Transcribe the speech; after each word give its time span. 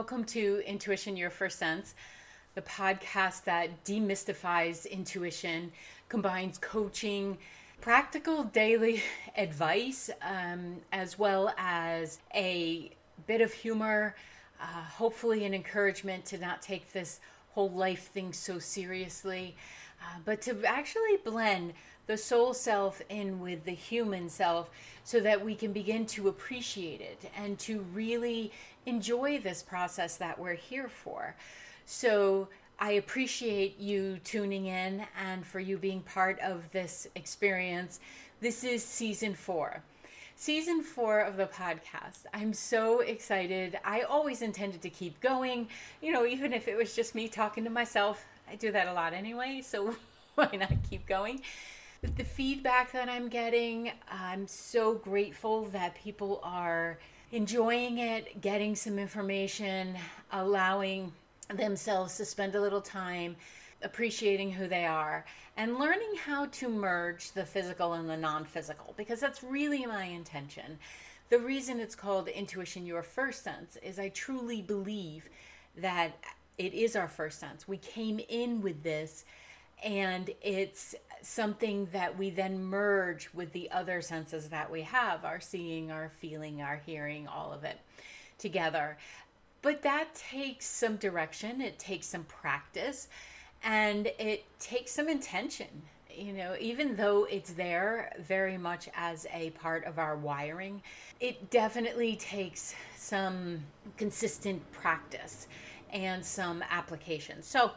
Welcome 0.00 0.24
to 0.24 0.62
Intuition 0.66 1.14
Your 1.14 1.28
First 1.28 1.58
Sense, 1.58 1.94
the 2.54 2.62
podcast 2.62 3.44
that 3.44 3.84
demystifies 3.84 4.90
intuition, 4.90 5.72
combines 6.08 6.56
coaching, 6.56 7.36
practical 7.82 8.44
daily 8.44 9.02
advice, 9.36 10.08
um, 10.22 10.76
as 10.90 11.18
well 11.18 11.52
as 11.58 12.18
a 12.34 12.92
bit 13.26 13.42
of 13.42 13.52
humor, 13.52 14.16
uh, 14.58 14.64
hopefully, 14.64 15.44
an 15.44 15.52
encouragement 15.52 16.24
to 16.24 16.38
not 16.38 16.62
take 16.62 16.94
this 16.94 17.20
whole 17.50 17.70
life 17.70 18.08
thing 18.08 18.32
so 18.32 18.58
seriously, 18.58 19.54
uh, 20.00 20.18
but 20.24 20.40
to 20.40 20.64
actually 20.64 21.18
blend 21.26 21.74
the 22.10 22.16
soul 22.16 22.52
self 22.52 23.00
in 23.08 23.38
with 23.38 23.64
the 23.64 23.70
human 23.70 24.28
self 24.28 24.68
so 25.04 25.20
that 25.20 25.44
we 25.44 25.54
can 25.54 25.72
begin 25.72 26.04
to 26.04 26.26
appreciate 26.26 27.00
it 27.00 27.30
and 27.36 27.56
to 27.56 27.86
really 27.94 28.50
enjoy 28.84 29.38
this 29.38 29.62
process 29.62 30.16
that 30.16 30.36
we're 30.36 30.54
here 30.54 30.88
for. 30.88 31.36
So, 31.86 32.48
I 32.80 32.92
appreciate 32.92 33.78
you 33.78 34.18
tuning 34.24 34.66
in 34.66 35.06
and 35.24 35.46
for 35.46 35.60
you 35.60 35.78
being 35.78 36.00
part 36.00 36.40
of 36.40 36.68
this 36.72 37.06
experience. 37.14 38.00
This 38.40 38.64
is 38.64 38.82
season 38.82 39.34
four. 39.34 39.80
Season 40.34 40.82
four 40.82 41.20
of 41.20 41.36
the 41.36 41.46
podcast. 41.46 42.24
I'm 42.34 42.52
so 42.52 43.00
excited. 43.02 43.78
I 43.84 44.00
always 44.00 44.42
intended 44.42 44.82
to 44.82 44.90
keep 44.90 45.20
going, 45.20 45.68
you 46.02 46.10
know, 46.10 46.26
even 46.26 46.52
if 46.52 46.66
it 46.66 46.76
was 46.76 46.96
just 46.96 47.14
me 47.14 47.28
talking 47.28 47.62
to 47.62 47.70
myself. 47.70 48.26
I 48.50 48.56
do 48.56 48.72
that 48.72 48.88
a 48.88 48.94
lot 48.94 49.12
anyway, 49.12 49.60
so 49.64 49.94
why 50.34 50.50
not 50.54 50.72
keep 50.90 51.06
going? 51.06 51.42
The 52.02 52.24
feedback 52.24 52.92
that 52.92 53.08
I'm 53.08 53.28
getting, 53.28 53.92
I'm 54.10 54.46
so 54.48 54.94
grateful 54.94 55.66
that 55.66 55.94
people 55.94 56.40
are 56.42 56.98
enjoying 57.30 57.98
it, 57.98 58.40
getting 58.40 58.74
some 58.74 58.98
information, 58.98 59.96
allowing 60.32 61.12
themselves 61.54 62.16
to 62.16 62.24
spend 62.24 62.54
a 62.54 62.60
little 62.60 62.80
time 62.80 63.36
appreciating 63.82 64.52
who 64.52 64.66
they 64.66 64.86
are 64.86 65.24
and 65.56 65.78
learning 65.78 66.14
how 66.24 66.46
to 66.46 66.68
merge 66.68 67.32
the 67.32 67.44
physical 67.44 67.94
and 67.94 68.08
the 68.08 68.16
non 68.16 68.44
physical 68.44 68.94
because 68.96 69.20
that's 69.20 69.42
really 69.42 69.84
my 69.84 70.04
intention. 70.04 70.78
The 71.28 71.38
reason 71.38 71.80
it's 71.80 71.94
called 71.94 72.28
Intuition 72.28 72.86
Your 72.86 73.02
First 73.02 73.44
Sense 73.44 73.76
is 73.82 73.98
I 73.98 74.08
truly 74.08 74.62
believe 74.62 75.28
that 75.76 76.12
it 76.58 76.74
is 76.74 76.96
our 76.96 77.08
first 77.08 77.38
sense. 77.38 77.68
We 77.68 77.78
came 77.78 78.20
in 78.28 78.60
with 78.62 78.82
this 78.82 79.24
and 79.82 80.30
it's 80.42 80.94
something 81.22 81.88
that 81.92 82.16
we 82.18 82.30
then 82.30 82.62
merge 82.62 83.28
with 83.34 83.52
the 83.52 83.70
other 83.70 84.00
senses 84.00 84.48
that 84.48 84.70
we 84.70 84.82
have 84.82 85.24
our 85.24 85.40
seeing, 85.40 85.90
our 85.90 86.08
feeling, 86.08 86.62
our 86.62 86.80
hearing, 86.84 87.26
all 87.26 87.52
of 87.52 87.64
it 87.64 87.78
together. 88.38 88.96
But 89.62 89.82
that 89.82 90.14
takes 90.14 90.66
some 90.66 90.96
direction, 90.96 91.60
it 91.60 91.78
takes 91.78 92.06
some 92.06 92.24
practice, 92.24 93.08
and 93.62 94.06
it 94.18 94.44
takes 94.58 94.92
some 94.92 95.08
intention. 95.08 95.68
You 96.12 96.32
know, 96.32 96.56
even 96.58 96.96
though 96.96 97.24
it's 97.24 97.52
there 97.52 98.12
very 98.18 98.58
much 98.58 98.88
as 98.96 99.26
a 99.32 99.50
part 99.50 99.84
of 99.84 99.98
our 99.98 100.16
wiring, 100.16 100.82
it 101.20 101.50
definitely 101.50 102.16
takes 102.16 102.74
some 102.96 103.60
consistent 103.96 104.70
practice 104.72 105.46
and 105.92 106.24
some 106.24 106.64
application. 106.70 107.42
So, 107.42 107.72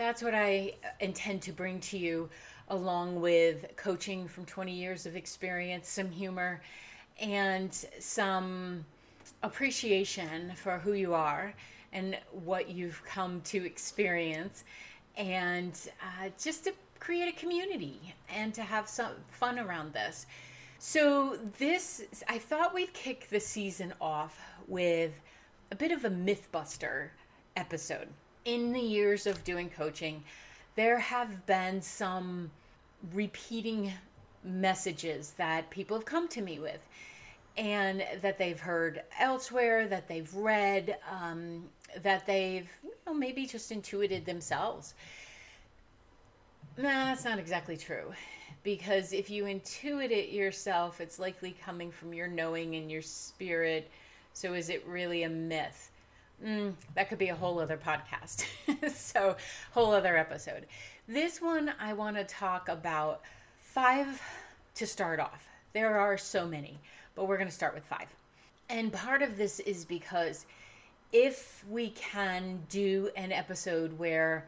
that's 0.00 0.22
what 0.22 0.34
I 0.34 0.72
intend 1.00 1.42
to 1.42 1.52
bring 1.52 1.78
to 1.80 1.98
you, 1.98 2.30
along 2.68 3.20
with 3.20 3.66
coaching 3.76 4.26
from 4.26 4.46
20 4.46 4.72
years 4.72 5.04
of 5.04 5.14
experience, 5.14 5.90
some 5.90 6.10
humor, 6.10 6.62
and 7.20 7.70
some 7.98 8.86
appreciation 9.42 10.52
for 10.56 10.78
who 10.78 10.94
you 10.94 11.12
are 11.12 11.52
and 11.92 12.16
what 12.32 12.70
you've 12.70 13.04
come 13.04 13.42
to 13.42 13.62
experience, 13.66 14.64
and 15.18 15.78
uh, 16.00 16.30
just 16.42 16.64
to 16.64 16.72
create 16.98 17.28
a 17.28 17.38
community 17.38 18.14
and 18.34 18.54
to 18.54 18.62
have 18.62 18.88
some 18.88 19.12
fun 19.28 19.58
around 19.58 19.92
this. 19.92 20.24
So, 20.78 21.36
this, 21.58 22.06
I 22.26 22.38
thought 22.38 22.72
we'd 22.72 22.94
kick 22.94 23.28
the 23.28 23.40
season 23.40 23.92
off 24.00 24.40
with 24.66 25.12
a 25.70 25.76
bit 25.76 25.92
of 25.92 26.06
a 26.06 26.10
Mythbuster 26.10 27.10
episode 27.54 28.08
in 28.50 28.72
the 28.72 28.80
years 28.80 29.28
of 29.28 29.44
doing 29.44 29.70
coaching, 29.70 30.24
there 30.74 30.98
have 30.98 31.46
been 31.46 31.80
some 31.80 32.50
repeating 33.14 33.92
messages 34.42 35.34
that 35.36 35.70
people 35.70 35.96
have 35.96 36.04
come 36.04 36.26
to 36.26 36.40
me 36.40 36.58
with 36.58 36.88
and 37.56 38.04
that 38.22 38.38
they've 38.38 38.58
heard 38.58 39.02
elsewhere, 39.20 39.86
that 39.86 40.08
they've 40.08 40.34
read, 40.34 40.96
um, 41.08 41.62
that 42.02 42.26
they've 42.26 42.68
you 42.82 42.90
know, 43.06 43.14
maybe 43.14 43.46
just 43.46 43.70
intuited 43.70 44.24
themselves. 44.24 44.94
Nah, 46.76 47.04
that's 47.04 47.24
not 47.24 47.38
exactly 47.38 47.76
true. 47.76 48.12
Because 48.64 49.12
if 49.12 49.30
you 49.30 49.44
intuit 49.44 50.10
it 50.10 50.30
yourself, 50.30 51.00
it's 51.00 51.20
likely 51.20 51.54
coming 51.64 51.92
from 51.92 52.12
your 52.12 52.26
knowing 52.26 52.74
and 52.74 52.90
your 52.90 53.02
spirit. 53.02 53.88
So 54.32 54.54
is 54.54 54.70
it 54.70 54.84
really 54.86 55.22
a 55.22 55.28
myth? 55.28 55.90
Mm, 56.44 56.72
that 56.94 57.08
could 57.08 57.18
be 57.18 57.28
a 57.28 57.34
whole 57.34 57.58
other 57.58 57.76
podcast. 57.76 58.44
so, 58.94 59.36
whole 59.72 59.92
other 59.92 60.16
episode. 60.16 60.66
This 61.06 61.40
one, 61.40 61.72
I 61.78 61.92
want 61.92 62.16
to 62.16 62.24
talk 62.24 62.68
about 62.68 63.20
five 63.58 64.20
to 64.76 64.86
start 64.86 65.20
off. 65.20 65.48
There 65.74 65.98
are 65.98 66.16
so 66.16 66.46
many, 66.46 66.78
but 67.14 67.28
we're 67.28 67.36
going 67.36 67.48
to 67.48 67.54
start 67.54 67.74
with 67.74 67.84
five. 67.84 68.08
And 68.70 68.92
part 68.92 69.20
of 69.20 69.36
this 69.36 69.60
is 69.60 69.84
because 69.84 70.46
if 71.12 71.64
we 71.68 71.90
can 71.90 72.60
do 72.68 73.10
an 73.16 73.32
episode 73.32 73.98
where 73.98 74.46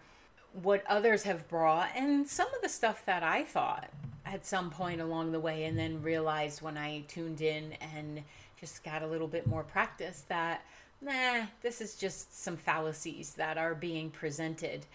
what 0.63 0.85
others 0.87 1.25
have 1.25 1.49
brought 1.49 1.91
and 1.97 2.27
some 2.27 2.47
of 2.55 2.63
the 2.63 2.69
stuff 2.69 3.05
that 3.07 3.23
I 3.23 3.43
thought 3.43 3.91
at 4.25 4.47
some 4.47 4.71
point 4.71 5.01
along 5.01 5.33
the 5.33 5.41
way, 5.41 5.65
and 5.65 5.79
then 5.79 6.03
realized 6.03 6.63
when 6.63 6.79
I 6.79 7.03
tuned 7.09 7.41
in 7.41 7.75
and 7.81 8.23
just 8.61 8.85
got 8.85 9.03
a 9.03 9.07
little 9.07 9.27
bit 9.27 9.47
more 9.47 9.63
practice 9.65 10.25
that 10.29 10.63
nah, 11.03 11.47
this 11.63 11.81
is 11.81 11.97
just 11.97 12.43
some 12.43 12.57
fallacies 12.57 13.35
that 13.35 13.59
are 13.59 13.75
being 13.75 14.11
presented. 14.11 14.87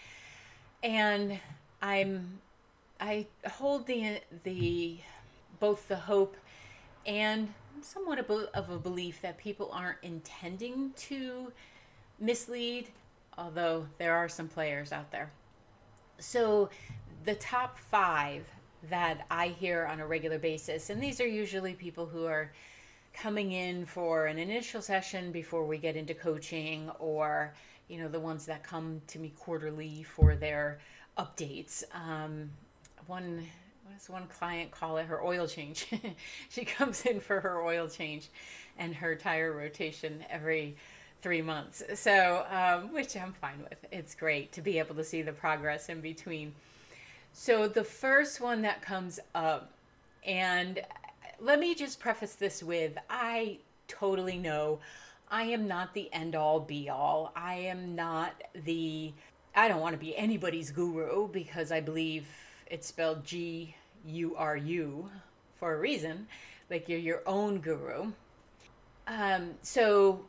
And 0.82 1.38
I'm 1.82 2.40
I 3.00 3.26
hold 3.48 3.86
the 3.86 4.20
the 4.44 4.98
both 5.60 5.88
the 5.88 5.96
hope 5.96 6.36
and 7.06 7.52
somewhat 7.80 8.18
of 8.18 8.70
a 8.70 8.78
belief 8.78 9.22
that 9.22 9.38
people 9.38 9.70
aren't 9.72 9.98
intending 10.02 10.92
to 10.96 11.52
mislead, 12.18 12.88
although 13.36 13.86
there 13.98 14.14
are 14.16 14.28
some 14.28 14.48
players 14.48 14.92
out 14.92 15.10
there. 15.10 15.30
So, 16.18 16.70
the 17.24 17.36
top 17.36 17.78
five 17.78 18.44
that 18.90 19.26
I 19.30 19.48
hear 19.48 19.86
on 19.86 20.00
a 20.00 20.06
regular 20.06 20.38
basis, 20.38 20.90
and 20.90 21.00
these 21.00 21.20
are 21.20 21.26
usually 21.26 21.74
people 21.74 22.06
who 22.06 22.26
are 22.26 22.52
coming 23.14 23.52
in 23.52 23.86
for 23.86 24.26
an 24.26 24.38
initial 24.38 24.80
session 24.80 25.32
before 25.32 25.64
we 25.64 25.78
get 25.78 25.96
into 25.96 26.14
coaching 26.14 26.90
or 26.98 27.54
you 27.88 27.98
know 27.98 28.08
the 28.08 28.20
ones 28.20 28.46
that 28.46 28.62
come 28.62 29.00
to 29.08 29.18
me 29.18 29.32
quarterly 29.38 30.02
for 30.02 30.36
their 30.36 30.78
updates. 31.16 31.82
Um, 31.94 32.50
one 33.06 33.46
what 33.84 33.98
does 33.98 34.10
one 34.10 34.26
client 34.26 34.70
call 34.70 34.98
it? 34.98 35.06
Her 35.06 35.22
oil 35.22 35.46
change. 35.46 35.86
She 36.50 36.64
comes 36.64 37.04
in 37.06 37.20
for 37.20 37.40
her 37.40 37.62
oil 37.62 37.88
change 37.88 38.28
and 38.78 38.94
her 38.94 39.16
tire 39.16 39.52
rotation 39.52 40.24
every 40.30 40.76
three 41.22 41.42
months. 41.42 41.82
So 41.94 42.46
um, 42.50 42.92
which 42.92 43.16
i'm 43.16 43.32
fine 43.32 43.58
with. 43.68 43.84
It's 43.90 44.14
great 44.14 44.52
to 44.52 44.60
be 44.60 44.78
able 44.78 44.94
to 44.96 45.04
see 45.04 45.22
the 45.22 45.32
progress 45.32 45.88
in 45.88 46.00
between. 46.00 46.54
So 47.32 47.68
the 47.68 47.84
first 47.84 48.40
one 48.40 48.62
that 48.62 48.82
comes 48.82 49.20
up 49.34 49.72
and 50.24 50.80
let 51.40 51.58
me 51.60 51.74
just 51.74 52.00
preface 52.00 52.34
this 52.34 52.62
with 52.62 52.96
I 53.08 53.58
totally 53.86 54.38
know 54.38 54.80
I 55.30 55.44
am 55.44 55.68
not 55.68 55.94
the 55.94 56.12
end 56.12 56.34
all 56.34 56.58
be 56.60 56.88
all. 56.88 57.32
I 57.36 57.54
am 57.54 57.94
not 57.94 58.32
the, 58.64 59.12
I 59.54 59.68
don't 59.68 59.80
want 59.80 59.94
to 59.94 59.98
be 59.98 60.16
anybody's 60.16 60.70
guru 60.70 61.28
because 61.28 61.70
I 61.70 61.80
believe 61.80 62.26
it's 62.66 62.86
spelled 62.86 63.24
G 63.24 63.74
U 64.06 64.34
R 64.36 64.56
U 64.56 65.10
for 65.58 65.74
a 65.74 65.78
reason. 65.78 66.26
Like 66.70 66.88
you're 66.88 66.98
your 66.98 67.22
own 67.26 67.58
guru. 67.58 68.12
Um, 69.06 69.50
so 69.62 70.20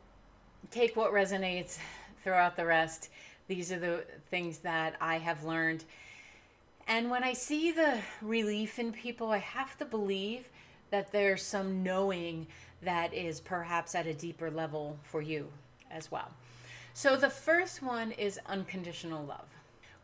take 0.70 0.96
what 0.96 1.12
resonates, 1.12 1.78
throw 2.22 2.36
out 2.36 2.56
the 2.56 2.66
rest. 2.66 3.08
These 3.48 3.72
are 3.72 3.78
the 3.78 4.04
things 4.30 4.58
that 4.58 4.96
I 5.00 5.18
have 5.18 5.44
learned. 5.44 5.84
And 6.86 7.10
when 7.10 7.24
I 7.24 7.32
see 7.32 7.72
the 7.72 7.98
relief 8.20 8.78
in 8.78 8.92
people, 8.92 9.30
I 9.30 9.38
have 9.38 9.78
to 9.78 9.84
believe 9.84 10.48
that 10.90 11.12
there's 11.12 11.42
some 11.42 11.82
knowing 11.82 12.46
that 12.82 13.12
is 13.12 13.40
perhaps 13.40 13.94
at 13.94 14.06
a 14.06 14.14
deeper 14.14 14.50
level 14.50 14.98
for 15.02 15.20
you 15.22 15.48
as 15.90 16.10
well. 16.10 16.30
So 16.94 17.16
the 17.16 17.30
first 17.30 17.82
one 17.82 18.12
is 18.12 18.38
unconditional 18.46 19.24
love. 19.24 19.46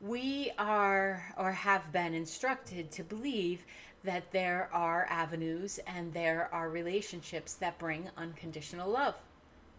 We 0.01 0.53
are 0.59 1.25
or 1.37 1.53
have 1.53 1.91
been 1.93 2.15
instructed 2.15 2.91
to 2.93 3.03
believe 3.03 3.65
that 4.05 4.31
there 4.31 4.69
are 4.73 5.07
avenues 5.11 5.81
and 5.87 6.13
there 6.13 6.49
are 6.53 6.69
relationships 6.69 7.55
that 7.55 7.79
bring 7.79 8.09
unconditional 8.17 8.91
love. 8.91 9.15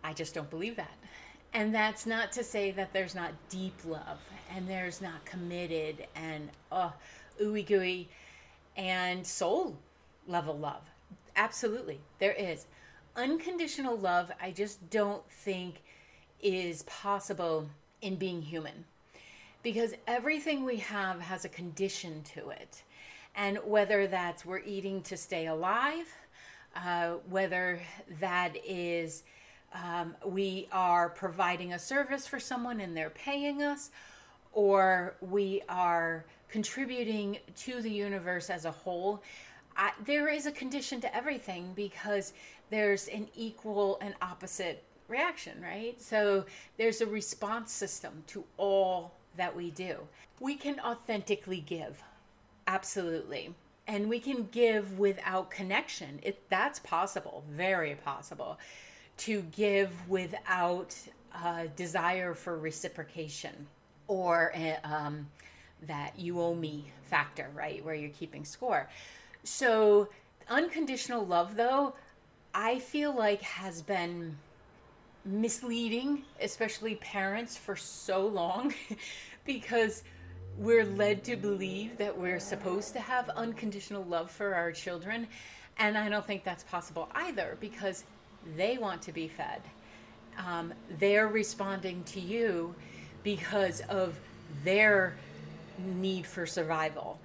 I 0.04 0.14
just 0.14 0.34
don't 0.34 0.50
believe 0.50 0.76
that. 0.76 0.92
And 1.54 1.74
that's 1.74 2.06
not 2.06 2.32
to 2.34 2.44
say 2.44 2.72
that 2.72 2.94
there's 2.94 3.16
not 3.16 3.32
deep 3.50 3.76
love 3.86 4.20
and 4.54 4.68
there's 4.68 5.02
not 5.02 5.24
committed 5.26 6.06
and 6.16 6.50
uh, 6.72 6.90
oh, 6.90 7.44
ooey 7.44 7.66
gooey 7.66 8.10
and 8.76 9.26
soul 9.26 9.76
level 10.28 10.58
love. 10.58 10.84
Absolutely, 11.38 12.02
there 12.18 12.34
is. 12.34 12.66
Unconditional 13.16 13.96
love, 13.96 14.32
I 14.42 14.52
just 14.52 14.90
don't 14.90 15.24
think 15.30 15.84
is 16.42 16.84
possible 16.84 17.70
in 18.02 18.16
being 18.16 18.42
human 18.42 18.86
because 19.62 19.94
everything 20.08 20.66
we 20.66 20.78
have 20.78 21.22
has 21.22 21.46
a 21.46 21.50
condition 21.50 22.24
to 22.34 22.50
it. 22.50 22.84
And 23.36 23.60
whether 23.64 24.08
that's 24.08 24.46
we're 24.46 24.60
eating 24.60 25.04
to 25.04 25.16
stay 25.18 25.46
alive, 25.46 26.08
uh, 26.76 27.16
whether 27.30 27.80
that 28.20 28.56
is 28.66 29.24
um, 29.74 30.16
we 30.26 30.68
are 30.72 31.10
providing 31.10 31.74
a 31.74 31.80
service 31.80 32.26
for 32.26 32.40
someone 32.40 32.80
and 32.80 32.98
they're 32.98 33.12
paying 33.12 33.62
us, 33.62 33.92
or 34.54 35.16
we 35.22 35.62
are 35.70 36.26
contributing 36.50 37.38
to 37.58 37.82
the 37.82 37.92
universe 37.92 38.50
as 38.50 38.66
a 38.66 38.72
whole. 38.72 39.22
I, 39.78 39.92
there 40.06 40.28
is 40.28 40.46
a 40.46 40.52
condition 40.52 41.00
to 41.02 41.16
everything 41.16 41.72
because 41.76 42.34
there's 42.70 43.08
an 43.08 43.28
equal 43.36 43.98
and 44.02 44.16
opposite 44.22 44.84
reaction, 45.08 45.62
right? 45.62 46.02
So 46.02 46.46
there's 46.78 47.02
a 47.02 47.06
response 47.06 47.72
system 47.72 48.24
to 48.28 48.44
all 48.58 49.14
that 49.38 49.56
we 49.56 49.72
do. 49.72 49.98
We 50.40 50.56
can 50.56 50.80
authentically 50.80 51.62
give, 51.62 52.04
absolutely. 52.66 53.54
And 53.88 54.10
we 54.10 54.20
can 54.20 54.48
give 54.52 55.00
without 55.00 55.50
connection. 55.50 56.20
It, 56.24 56.42
that's 56.50 56.80
possible, 56.80 57.44
very 57.50 57.96
possible, 57.96 58.60
to 59.18 59.42
give 59.56 59.92
without 60.10 60.96
a 61.46 61.68
desire 61.68 62.34
for 62.34 62.58
reciprocation 62.58 63.68
or 64.08 64.54
um, 64.84 65.28
that 65.88 66.18
you 66.18 66.42
owe 66.42 66.56
me 66.56 66.86
factor, 67.04 67.50
right? 67.56 67.84
Where 67.84 67.96
you're 67.96 68.10
keeping 68.10 68.44
score. 68.44 68.90
So, 69.44 70.10
unconditional 70.50 71.26
love, 71.26 71.56
though, 71.56 71.94
I 72.54 72.80
feel 72.80 73.16
like 73.16 73.42
has 73.42 73.82
been 73.82 74.38
misleading, 75.26 76.24
especially 76.42 76.96
parents, 76.96 77.58
for 77.58 77.76
so 77.76 78.26
long 78.26 78.74
because 79.46 80.04
we're 80.58 80.86
led 80.86 81.24
to 81.26 81.36
believe 81.36 81.98
that 81.98 82.18
we're 82.18 82.40
supposed 82.40 82.94
to 82.94 83.00
have 83.00 83.30
unconditional 83.30 84.04
love 84.04 84.32
for 84.32 84.56
our 84.56 84.72
children. 84.72 85.28
And 85.78 85.98
I 85.98 86.10
don't 86.10 86.26
think 86.26 86.44
that's 86.44 86.64
possible 86.64 87.10
either 87.14 87.58
because 87.60 88.04
they 88.56 88.78
want 88.78 89.02
to 89.04 89.12
be 89.12 89.28
fed. 89.28 89.62
Um, 90.38 90.74
they're 90.98 91.28
responding 91.28 92.04
to 92.06 92.20
you 92.20 92.74
because 93.24 93.82
of 93.82 94.18
their 94.64 95.16
need 95.78 96.26
for 96.26 96.46
survival. 96.46 97.20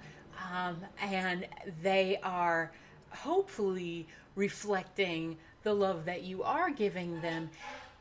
Um, 0.53 0.77
and 1.01 1.47
they 1.81 2.19
are 2.21 2.71
hopefully 3.09 4.07
reflecting 4.35 5.37
the 5.63 5.73
love 5.73 6.05
that 6.05 6.23
you 6.23 6.43
are 6.43 6.69
giving 6.69 7.21
them 7.21 7.49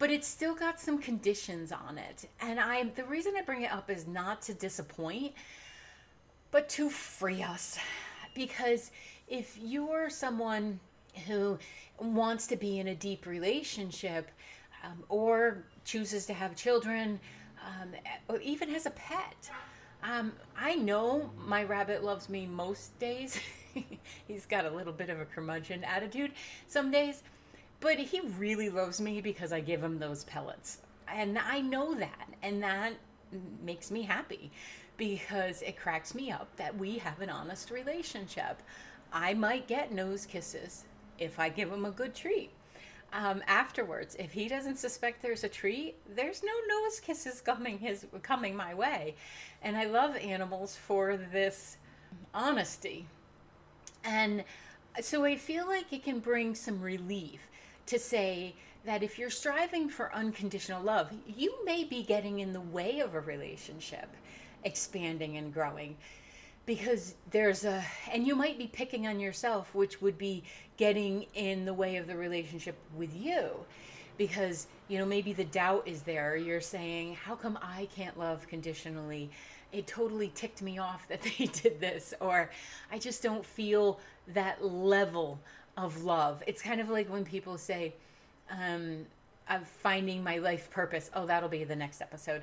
but 0.02 0.10
it's 0.10 0.26
still 0.26 0.56
got 0.56 0.81
some 0.81 0.99
conditions 0.99 1.70
on 1.70 1.96
it. 1.96 2.28
And 2.40 2.58
i 2.58 2.82
the 2.96 3.04
reason 3.04 3.34
i 3.38 3.43
bring 3.43 3.62
it 3.62 3.72
up 3.72 3.88
is 3.88 4.08
not 4.08 4.43
to 4.43 4.52
disappoint 4.52 5.32
but 6.50 6.69
to 6.70 6.90
free 6.90 7.40
us. 7.40 7.78
Because 8.34 8.90
if 9.28 9.56
you're 9.62 10.10
someone 10.10 10.81
who 11.28 11.56
wants 12.00 12.49
to 12.49 12.56
be 12.56 12.81
in 12.81 12.88
a 12.88 12.96
deep 12.96 13.26
relationship 13.26 14.28
um, 14.82 15.04
or 15.08 15.64
chooses 15.84 16.26
to 16.26 16.32
have 16.32 16.56
children 16.56 17.20
um, 17.64 17.90
or 18.26 18.40
even 18.40 18.69
has 18.70 18.87
a 18.87 18.90
pet 18.90 19.50
um, 20.02 20.32
i 20.56 20.75
know 20.75 21.31
my 21.46 21.62
rabbit 21.64 22.02
loves 22.02 22.28
me 22.28 22.46
most 22.46 22.99
days 22.99 23.38
he's 24.28 24.46
got 24.46 24.64
a 24.64 24.70
little 24.70 24.93
bit 24.93 25.10
of 25.10 25.20
a 25.20 25.25
curmudgeon 25.25 25.84
attitude 25.84 26.32
some 26.66 26.90
days, 26.90 27.22
but 27.81 27.99
he 27.99 28.20
really 28.38 28.69
loves 28.69 29.00
me 29.00 29.20
because 29.20 29.52
I 29.52 29.60
give 29.60 29.82
him 29.82 29.99
those 29.99 30.25
pellets. 30.25 30.78
And 31.08 31.38
I 31.38 31.60
know 31.60 31.94
that, 31.94 32.28
and 32.43 32.62
that 32.62 32.94
makes 33.62 33.90
me 33.90 34.02
happy 34.02 34.50
because 34.96 35.62
it 35.62 35.76
cracks 35.76 36.14
me 36.14 36.31
up 36.31 36.54
that 36.56 36.76
we 36.76 36.99
have 36.99 37.20
an 37.20 37.31
honest 37.31 37.70
relationship. 37.70 38.62
I 39.12 39.34
might 39.34 39.66
get 39.66 39.93
nose 39.93 40.26
kisses 40.26 40.84
if 41.19 41.38
I 41.38 41.49
give 41.49 41.70
him 41.70 41.84
a 41.84 41.90
good 41.90 42.14
treat. 42.14 42.50
Um, 43.12 43.43
afterwards, 43.47 44.17
if 44.19 44.32
he 44.32 44.49
doesn't 44.49 44.76
suspect 44.76 45.20
there's 45.20 45.44
a 45.44 45.49
tree, 45.49 45.94
there's 46.17 46.43
no 46.43 46.53
nose 46.67 46.99
kisses 46.99 47.43
coming 47.43 47.79
his 47.79 48.06
coming 48.23 48.56
my 48.56 48.73
way, 48.73 49.17
and 49.62 49.76
I 49.76 49.85
love 49.85 50.17
animals 50.17 50.76
for 50.76 51.19
this 51.19 51.76
honesty. 52.32 53.06
And 54.05 54.44
so 55.00 55.25
I 55.25 55.37
feel 55.37 55.67
like 55.67 55.93
it 55.93 56.05
can 56.05 56.20
bring 56.20 56.55
some 56.55 56.81
relief 56.81 57.41
to 57.87 57.99
say 57.99 58.55
that 58.85 59.03
if 59.03 59.19
you're 59.19 59.31
striving 59.31 59.88
for 59.88 60.14
unconditional 60.14 60.82
love, 60.82 61.11
you 61.26 61.64
may 61.64 61.85
be 61.85 62.03
getting 62.03 62.41
in 62.41 62.53
the 62.53 62.61
way 62.61 63.00
of 63.00 63.14
a 63.14 63.20
relationship 63.20 64.09
expanding 64.64 65.37
and 65.37 65.53
growing 65.53 65.97
because 66.67 67.14
there's 67.31 67.64
a 67.64 67.85
and 68.11 68.26
you 68.26 68.37
might 68.37 68.59
be 68.59 68.67
picking 68.67 69.06
on 69.06 69.19
yourself 69.19 69.75
which 69.75 70.00
would 70.00 70.17
be 70.17 70.44
getting 70.76 71.26
in 71.35 71.64
the 71.64 71.75
way 71.75 71.97
of 71.97 72.06
the 72.06 72.17
relationship 72.17 72.76
with 72.97 73.14
you. 73.14 73.50
Because 74.19 74.67
you 74.88 74.99
know 74.99 75.06
maybe 75.06 75.32
the 75.32 75.44
doubt 75.44 75.87
is 75.87 76.03
there. 76.03 76.37
You're 76.37 76.61
saying 76.61 77.14
how 77.14 77.35
come 77.35 77.59
i 77.62 77.88
can't 77.94 78.19
love 78.19 78.47
conditionally? 78.47 79.31
It 79.73 79.87
totally 79.87 80.31
ticked 80.35 80.62
me 80.62 80.79
off 80.79 81.09
that 81.09 81.23
they 81.38 81.47
did 81.47 81.81
this. 81.81 82.14
Or 82.20 82.50
i 82.91 82.99
just 82.99 83.23
don't 83.23 83.44
feel 83.44 84.00
that 84.29 84.64
level 84.64 85.41
of 85.76 86.05
love. 86.05 86.43
It's 86.47 86.62
kind 86.62 86.81
of 86.81 86.91
like 86.91 87.11
when 87.11 87.25
people 87.25 87.59
say 87.59 87.94
um, 88.50 89.06
i'm 89.49 89.64
finding 89.64 90.23
my 90.23 90.38
life 90.38 90.70
purpose. 90.70 91.11
Oh 91.14 91.26
that'll 91.26 91.49
be 91.49 91.64
the 91.64 91.76
next 91.76 92.00
episode 92.00 92.43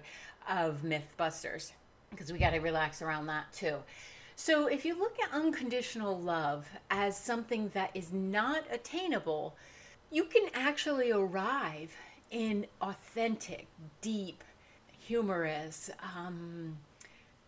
of 0.49 0.81
mythbusters 0.81 1.71
because 2.09 2.31
we 2.31 2.39
got 2.39 2.51
to 2.51 2.59
relax 2.59 3.01
around 3.01 3.27
that 3.27 3.51
too. 3.53 3.77
So 4.35 4.67
if 4.67 4.85
you 4.85 4.97
look 4.97 5.17
at 5.21 5.33
unconditional 5.33 6.17
love 6.17 6.69
as 6.89 7.17
something 7.17 7.69
that 7.73 7.91
is 7.93 8.13
not 8.13 8.63
attainable 8.71 9.55
you 10.11 10.23
can 10.23 10.49
actually 10.53 11.11
arrive 11.11 11.95
in 12.31 12.65
authentic 12.81 13.67
deep 14.01 14.43
humorous 14.99 15.89
um, 16.15 16.77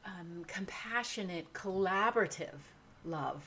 um, 0.05 0.43
compassionate, 0.47 1.51
collaborative 1.53 2.59
love. 3.05 3.43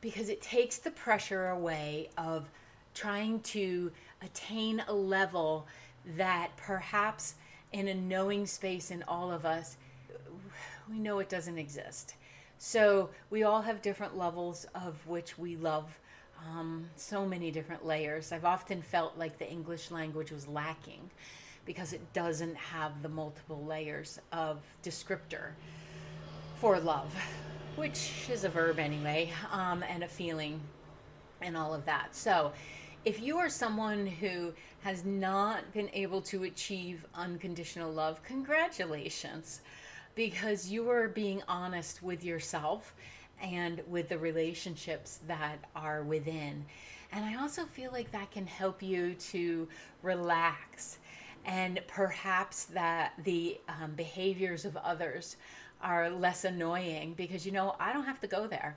Because 0.00 0.28
it 0.28 0.42
takes 0.42 0.78
the 0.78 0.90
pressure 0.90 1.48
away 1.48 2.10
of 2.18 2.48
trying 2.94 3.40
to 3.40 3.90
attain 4.22 4.82
a 4.88 4.92
level 4.92 5.66
that 6.16 6.50
perhaps 6.56 7.34
in 7.72 7.88
a 7.88 7.94
knowing 7.94 8.46
space 8.46 8.90
in 8.90 9.02
all 9.06 9.30
of 9.30 9.46
us, 9.46 9.76
we 10.90 10.98
know 10.98 11.18
it 11.18 11.28
doesn't 11.28 11.58
exist. 11.58 12.14
So 12.58 13.10
we 13.30 13.42
all 13.42 13.62
have 13.62 13.82
different 13.82 14.16
levels 14.16 14.66
of 14.74 15.06
which 15.06 15.38
we 15.38 15.56
love. 15.56 15.98
Um, 16.44 16.88
so 16.96 17.24
many 17.26 17.50
different 17.50 17.86
layers. 17.86 18.32
I've 18.32 18.44
often 18.44 18.82
felt 18.82 19.16
like 19.16 19.38
the 19.38 19.48
English 19.48 19.90
language 19.90 20.32
was 20.32 20.48
lacking 20.48 21.10
because 21.64 21.92
it 21.92 22.12
doesn't 22.12 22.56
have 22.56 23.02
the 23.02 23.08
multiple 23.08 23.64
layers 23.64 24.18
of 24.32 24.58
descriptor 24.82 25.50
for 26.56 26.78
love, 26.80 27.14
which 27.76 28.28
is 28.30 28.44
a 28.44 28.48
verb 28.48 28.78
anyway, 28.78 29.32
um, 29.50 29.84
and 29.88 30.02
a 30.02 30.08
feeling 30.08 30.60
and 31.40 31.56
all 31.56 31.74
of 31.74 31.84
that. 31.84 32.14
So, 32.14 32.52
if 33.04 33.20
you 33.20 33.38
are 33.38 33.48
someone 33.48 34.06
who 34.06 34.52
has 34.82 35.04
not 35.04 35.72
been 35.72 35.90
able 35.92 36.20
to 36.22 36.44
achieve 36.44 37.04
unconditional 37.14 37.90
love, 37.90 38.22
congratulations, 38.22 39.60
because 40.14 40.70
you 40.70 40.90
are 40.90 41.08
being 41.08 41.42
honest 41.48 42.02
with 42.02 42.24
yourself 42.24 42.94
and 43.40 43.82
with 43.88 44.08
the 44.08 44.18
relationships 44.18 45.20
that 45.26 45.58
are 45.74 46.02
within. 46.02 46.64
And 47.12 47.24
I 47.24 47.40
also 47.40 47.64
feel 47.64 47.90
like 47.92 48.12
that 48.12 48.30
can 48.30 48.46
help 48.46 48.82
you 48.82 49.14
to 49.14 49.68
relax 50.02 50.98
and 51.44 51.80
perhaps 51.88 52.64
that 52.66 53.14
the 53.24 53.60
um, 53.68 53.92
behaviors 53.92 54.64
of 54.64 54.76
others 54.76 55.36
are 55.82 56.08
less 56.08 56.44
annoying 56.44 57.14
because 57.14 57.44
you 57.44 57.52
know 57.52 57.74
I 57.80 57.92
don't 57.92 58.04
have 58.04 58.20
to 58.20 58.28
go 58.28 58.46
there. 58.46 58.76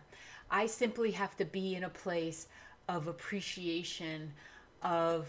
I 0.50 0.66
simply 0.66 1.12
have 1.12 1.38
to 1.38 1.46
be 1.46 1.76
in 1.76 1.84
a 1.84 1.90
place 1.90 2.48
of 2.88 3.08
appreciation, 3.08 4.34
of 4.82 5.28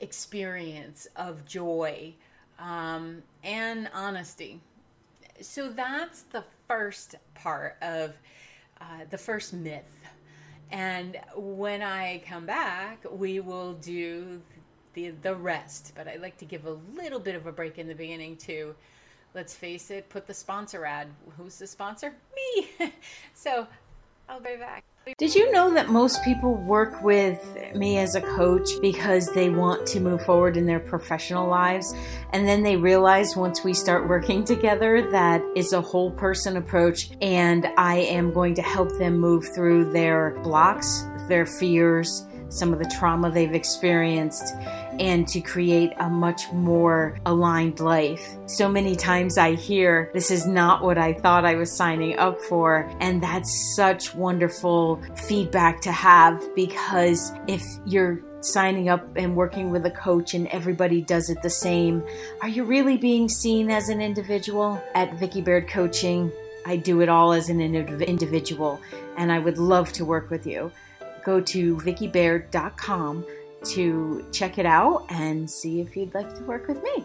experience, 0.00 1.06
of 1.16 1.44
joy, 1.46 2.14
um, 2.58 3.22
and 3.42 3.90
honesty. 3.94 4.60
So 5.40 5.68
that's 5.70 6.22
the 6.22 6.44
first 6.68 7.16
part 7.34 7.76
of 7.82 8.14
uh, 8.80 8.84
the 9.08 9.18
first 9.18 9.52
myth. 9.52 9.84
And 10.70 11.18
when 11.34 11.82
I 11.82 12.22
come 12.26 12.46
back, 12.46 13.04
we 13.10 13.40
will 13.40 13.74
do 13.74 14.40
the 14.94 15.10
the 15.22 15.34
rest. 15.34 15.92
But 15.96 16.08
I 16.08 16.16
like 16.16 16.36
to 16.38 16.44
give 16.44 16.66
a 16.66 16.78
little 16.94 17.20
bit 17.20 17.34
of 17.34 17.46
a 17.46 17.52
break 17.52 17.78
in 17.78 17.88
the 17.88 17.94
beginning 17.94 18.36
to, 18.38 18.74
let's 19.34 19.54
face 19.54 19.90
it, 19.90 20.08
put 20.08 20.26
the 20.26 20.34
sponsor 20.34 20.84
ad. 20.84 21.08
Who's 21.36 21.58
the 21.58 21.66
sponsor? 21.66 22.14
Me. 22.36 22.92
so 23.34 23.66
I'll 24.28 24.40
be 24.40 24.56
back. 24.56 24.84
Did 25.16 25.34
you 25.34 25.50
know 25.50 25.72
that 25.72 25.88
most 25.88 26.22
people 26.22 26.54
work 26.54 27.02
with 27.02 27.40
me 27.74 27.96
as 27.96 28.14
a 28.14 28.20
coach 28.20 28.68
because 28.82 29.26
they 29.28 29.48
want 29.48 29.86
to 29.86 30.00
move 30.00 30.22
forward 30.22 30.58
in 30.58 30.66
their 30.66 30.78
professional 30.78 31.48
lives? 31.48 31.94
And 32.34 32.46
then 32.46 32.62
they 32.62 32.76
realize 32.76 33.34
once 33.34 33.64
we 33.64 33.72
start 33.72 34.06
working 34.06 34.44
together 34.44 35.10
that 35.10 35.42
it's 35.56 35.72
a 35.72 35.80
whole 35.80 36.10
person 36.10 36.58
approach 36.58 37.12
and 37.22 37.66
I 37.78 37.96
am 37.96 38.30
going 38.30 38.54
to 38.56 38.62
help 38.62 38.90
them 38.98 39.18
move 39.18 39.48
through 39.54 39.90
their 39.90 40.38
blocks, 40.42 41.06
their 41.28 41.46
fears, 41.46 42.26
some 42.50 42.74
of 42.74 42.78
the 42.78 42.92
trauma 42.98 43.30
they've 43.30 43.54
experienced 43.54 44.54
and 44.98 45.26
to 45.28 45.40
create 45.40 45.92
a 45.98 46.08
much 46.08 46.50
more 46.52 47.18
aligned 47.26 47.80
life. 47.80 48.36
So 48.46 48.68
many 48.68 48.96
times 48.96 49.38
I 49.38 49.54
hear, 49.54 50.10
this 50.12 50.30
is 50.30 50.46
not 50.46 50.82
what 50.82 50.98
I 50.98 51.12
thought 51.12 51.44
I 51.44 51.54
was 51.54 51.70
signing 51.70 52.18
up 52.18 52.40
for. 52.42 52.90
And 53.00 53.22
that's 53.22 53.74
such 53.76 54.14
wonderful 54.14 55.02
feedback 55.14 55.80
to 55.82 55.92
have 55.92 56.42
because 56.54 57.32
if 57.46 57.62
you're 57.86 58.22
signing 58.42 58.88
up 58.88 59.06
and 59.16 59.36
working 59.36 59.70
with 59.70 59.84
a 59.86 59.90
coach 59.90 60.34
and 60.34 60.46
everybody 60.48 61.02
does 61.02 61.30
it 61.30 61.42
the 61.42 61.50
same, 61.50 62.02
are 62.42 62.48
you 62.48 62.64
really 62.64 62.96
being 62.96 63.28
seen 63.28 63.70
as 63.70 63.88
an 63.88 64.00
individual? 64.00 64.82
At 64.94 65.14
Vicki 65.18 65.40
Baird 65.40 65.68
Coaching, 65.68 66.32
I 66.66 66.76
do 66.76 67.00
it 67.00 67.08
all 67.08 67.32
as 67.32 67.48
an 67.48 67.60
individual, 67.60 68.80
and 69.16 69.32
I 69.32 69.38
would 69.38 69.58
love 69.58 69.92
to 69.94 70.04
work 70.04 70.30
with 70.30 70.46
you. 70.46 70.70
Go 71.24 71.40
to 71.40 71.76
vickibaird.com 71.76 73.26
to 73.64 74.24
check 74.32 74.58
it 74.58 74.66
out 74.66 75.06
and 75.10 75.50
see 75.50 75.80
if 75.80 75.96
you'd 75.96 76.14
like 76.14 76.34
to 76.36 76.42
work 76.44 76.68
with 76.68 76.82
me. 76.82 77.04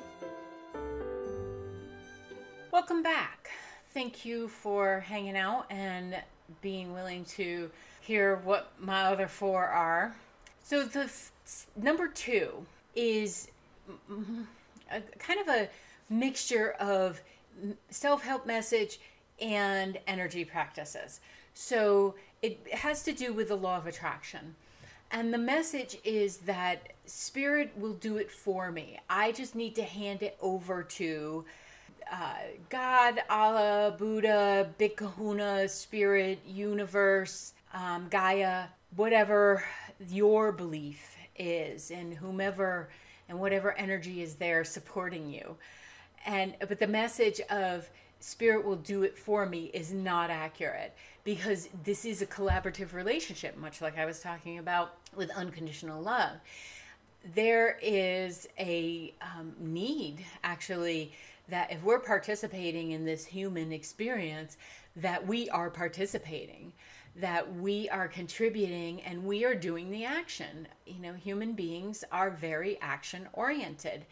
Welcome 2.71 3.03
back. 3.03 3.49
Thank 3.93 4.25
you 4.25 4.47
for 4.47 4.99
hanging 5.01 5.37
out 5.37 5.65
and 5.69 6.17
being 6.61 6.93
willing 6.93 7.25
to 7.25 7.71
hear 8.01 8.37
what 8.43 8.71
my 8.79 9.03
other 9.03 9.27
four 9.27 9.65
are. 9.65 10.15
So, 10.63 10.83
the 10.83 11.03
f- 11.03 11.31
number 11.75 12.07
two 12.07 12.65
is 12.95 13.49
a, 14.91 15.01
kind 15.19 15.39
of 15.39 15.47
a 15.47 15.69
mixture 16.09 16.71
of 16.79 17.21
self 17.89 18.23
help 18.23 18.45
message 18.45 18.99
and 19.39 19.97
energy 20.07 20.43
practices. 20.43 21.19
So, 21.53 22.15
it 22.41 22.59
has 22.73 23.03
to 23.03 23.13
do 23.13 23.31
with 23.33 23.47
the 23.47 23.55
law 23.55 23.77
of 23.77 23.87
attraction. 23.87 24.55
And 25.11 25.33
the 25.33 25.37
message 25.37 25.97
is 26.03 26.37
that 26.37 26.93
spirit 27.05 27.71
will 27.77 27.93
do 27.93 28.17
it 28.17 28.31
for 28.31 28.71
me. 28.71 28.99
I 29.09 29.31
just 29.31 29.55
need 29.55 29.75
to 29.75 29.83
hand 29.83 30.23
it 30.23 30.37
over 30.41 30.83
to 30.83 31.45
uh, 32.11 32.35
God, 32.69 33.21
Allah, 33.29 33.95
Buddha, 33.97 34.69
Big 34.77 34.95
Kahuna, 34.95 35.67
Spirit, 35.69 36.39
Universe, 36.45 37.53
um, 37.73 38.07
Gaia, 38.09 38.65
whatever 38.95 39.63
your 40.09 40.51
belief 40.51 41.15
is, 41.37 41.91
and 41.91 42.13
whomever 42.13 42.89
and 43.27 43.39
whatever 43.39 43.73
energy 43.73 44.21
is 44.21 44.35
there 44.35 44.63
supporting 44.63 45.31
you. 45.31 45.55
And 46.25 46.55
but 46.59 46.79
the 46.79 46.87
message 46.87 47.41
of 47.49 47.89
spirit 48.19 48.65
will 48.65 48.75
do 48.75 49.03
it 49.03 49.17
for 49.17 49.45
me 49.45 49.65
is 49.73 49.91
not 49.91 50.29
accurate 50.29 50.95
because 51.25 51.67
this 51.83 52.05
is 52.05 52.21
a 52.21 52.25
collaborative 52.25 52.93
relationship, 52.93 53.57
much 53.57 53.81
like 53.81 53.97
I 53.97 54.05
was 54.05 54.21
talking 54.21 54.59
about 54.59 54.93
with 55.15 55.29
unconditional 55.31 56.01
love. 56.01 56.37
There 57.33 57.79
is 57.81 58.47
a 58.59 59.13
um, 59.21 59.53
need, 59.59 60.23
actually, 60.43 61.11
that 61.49 61.71
if 61.71 61.83
we're 61.83 61.99
participating 61.99 62.91
in 62.91 63.05
this 63.05 63.25
human 63.25 63.71
experience, 63.71 64.57
that 64.95 65.25
we 65.25 65.49
are 65.49 65.71
participating, 65.71 66.71
that 67.15 67.55
we 67.55 67.89
are 67.89 68.07
contributing, 68.07 69.01
and 69.01 69.25
we 69.25 69.43
are 69.45 69.55
doing 69.55 69.89
the 69.89 70.05
action. 70.05 70.67
You 70.85 70.99
know, 70.99 71.13
human 71.13 71.53
beings 71.53 72.03
are 72.11 72.29
very 72.29 72.79
action 72.81 73.27
oriented. 73.33 74.05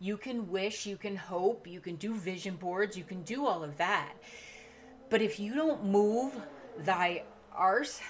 You 0.00 0.16
can 0.16 0.50
wish, 0.50 0.84
you 0.84 0.96
can 0.96 1.14
hope, 1.14 1.68
you 1.68 1.78
can 1.78 1.94
do 1.94 2.12
vision 2.14 2.56
boards, 2.56 2.98
you 2.98 3.04
can 3.04 3.22
do 3.22 3.46
all 3.46 3.62
of 3.62 3.76
that. 3.76 4.14
But 5.08 5.22
if 5.22 5.38
you 5.38 5.54
don't 5.54 5.84
move 5.84 6.36
thy 6.78 7.22
arse 7.54 8.00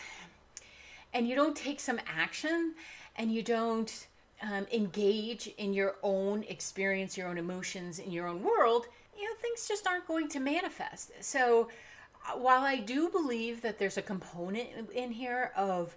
and 1.13 1.27
you 1.27 1.35
don't 1.35 1.57
take 1.57 1.81
some 1.81 1.99
action 2.07 2.75
and 3.17 3.33
you 3.33 3.43
don't 3.43 4.07
um, 4.43 4.67
engage 4.73 5.49
in 5.57 5.73
your 5.73 5.97
own 6.03 6.43
experience, 6.45 7.17
your 7.17 7.29
own 7.29 7.39
emotions, 7.39 7.99
in 7.99 8.11
your 8.11 8.27
own 8.27 8.43
world, 8.43 8.87
you 9.17 9.25
know, 9.25 9.35
things 9.41 9.67
just 9.67 9.87
aren't 9.87 10.07
going 10.07 10.29
to 10.29 10.41
manifest. 10.41 11.11
So, 11.21 11.69
uh, 12.29 12.37
while 12.37 12.63
I 12.63 12.77
do 12.77 13.09
believe 13.09 13.63
that 13.63 13.79
there's 13.79 13.97
a 13.97 14.03
component 14.03 14.91
in 14.91 15.11
here 15.11 15.53
of 15.57 15.97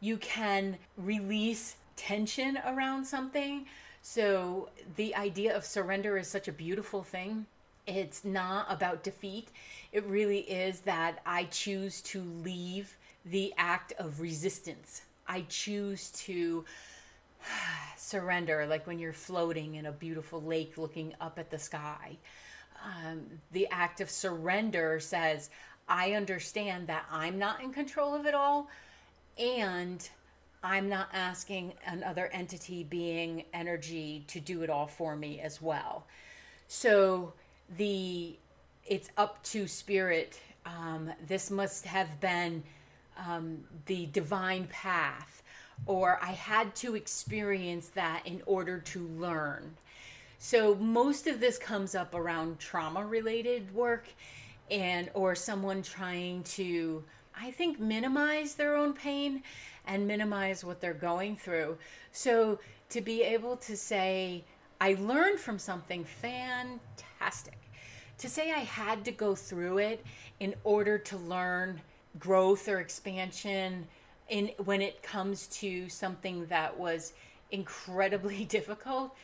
you 0.00 0.16
can 0.16 0.78
release 0.96 1.76
tension 1.94 2.58
around 2.66 3.04
something, 3.04 3.66
so 4.02 4.68
the 4.96 5.14
idea 5.14 5.56
of 5.56 5.64
surrender 5.64 6.18
is 6.18 6.28
such 6.28 6.48
a 6.48 6.52
beautiful 6.52 7.02
thing. 7.02 7.46
It's 7.86 8.24
not 8.24 8.66
about 8.68 9.04
defeat. 9.04 9.48
It 9.96 10.04
really 10.04 10.40
is 10.40 10.80
that 10.80 11.20
I 11.24 11.44
choose 11.44 12.02
to 12.02 12.20
leave 12.44 12.98
the 13.24 13.54
act 13.56 13.94
of 13.98 14.20
resistance. 14.20 15.00
I 15.26 15.46
choose 15.48 16.10
to 16.26 16.66
surrender, 17.96 18.66
like 18.66 18.86
when 18.86 18.98
you're 18.98 19.14
floating 19.14 19.76
in 19.76 19.86
a 19.86 19.92
beautiful 19.92 20.42
lake 20.42 20.76
looking 20.76 21.14
up 21.18 21.38
at 21.38 21.50
the 21.50 21.58
sky. 21.58 22.18
Um, 22.84 23.22
the 23.52 23.66
act 23.68 24.02
of 24.02 24.10
surrender 24.10 25.00
says, 25.00 25.48
I 25.88 26.12
understand 26.12 26.88
that 26.88 27.06
I'm 27.10 27.38
not 27.38 27.62
in 27.62 27.72
control 27.72 28.14
of 28.14 28.26
it 28.26 28.34
all, 28.34 28.68
and 29.38 30.06
I'm 30.62 30.90
not 30.90 31.08
asking 31.14 31.72
another 31.86 32.26
entity, 32.34 32.84
being, 32.84 33.44
energy 33.54 34.24
to 34.26 34.40
do 34.40 34.60
it 34.60 34.68
all 34.68 34.88
for 34.88 35.16
me 35.16 35.40
as 35.40 35.62
well. 35.62 36.04
So 36.68 37.32
the 37.78 38.36
it's 38.88 39.10
up 39.16 39.42
to 39.44 39.66
spirit. 39.66 40.40
Um, 40.64 41.10
this 41.26 41.50
must 41.50 41.84
have 41.86 42.20
been 42.20 42.62
um, 43.26 43.58
the 43.86 44.06
divine 44.06 44.66
path, 44.68 45.42
or 45.86 46.18
I 46.22 46.32
had 46.32 46.74
to 46.76 46.94
experience 46.94 47.88
that 47.88 48.22
in 48.24 48.42
order 48.46 48.80
to 48.80 49.06
learn. 49.18 49.76
So 50.38 50.74
most 50.76 51.26
of 51.26 51.40
this 51.40 51.58
comes 51.58 51.94
up 51.94 52.14
around 52.14 52.58
trauma 52.58 53.04
related 53.04 53.74
work 53.74 54.06
and 54.70 55.10
or 55.14 55.34
someone 55.34 55.82
trying 55.82 56.42
to 56.42 57.02
I 57.38 57.50
think 57.50 57.78
minimize 57.78 58.54
their 58.54 58.76
own 58.76 58.92
pain 58.94 59.42
and 59.86 60.06
minimize 60.06 60.64
what 60.64 60.80
they're 60.80 60.94
going 60.94 61.36
through. 61.36 61.78
So 62.12 62.58
to 62.90 63.00
be 63.00 63.22
able 63.22 63.56
to 63.58 63.76
say 63.76 64.44
I 64.80 64.96
learned 65.00 65.38
from 65.38 65.58
something 65.58 66.04
fantastic 66.04 67.58
to 68.18 68.28
say 68.28 68.52
I 68.52 68.60
had 68.60 69.04
to 69.04 69.12
go 69.12 69.34
through 69.34 69.78
it 69.78 70.04
in 70.40 70.54
order 70.64 70.98
to 70.98 71.16
learn 71.16 71.80
growth 72.18 72.68
or 72.68 72.80
expansion 72.80 73.86
in 74.28 74.50
when 74.64 74.82
it 74.82 75.02
comes 75.02 75.46
to 75.46 75.88
something 75.88 76.46
that 76.46 76.78
was 76.78 77.12
incredibly 77.50 78.44
difficult 78.56 79.14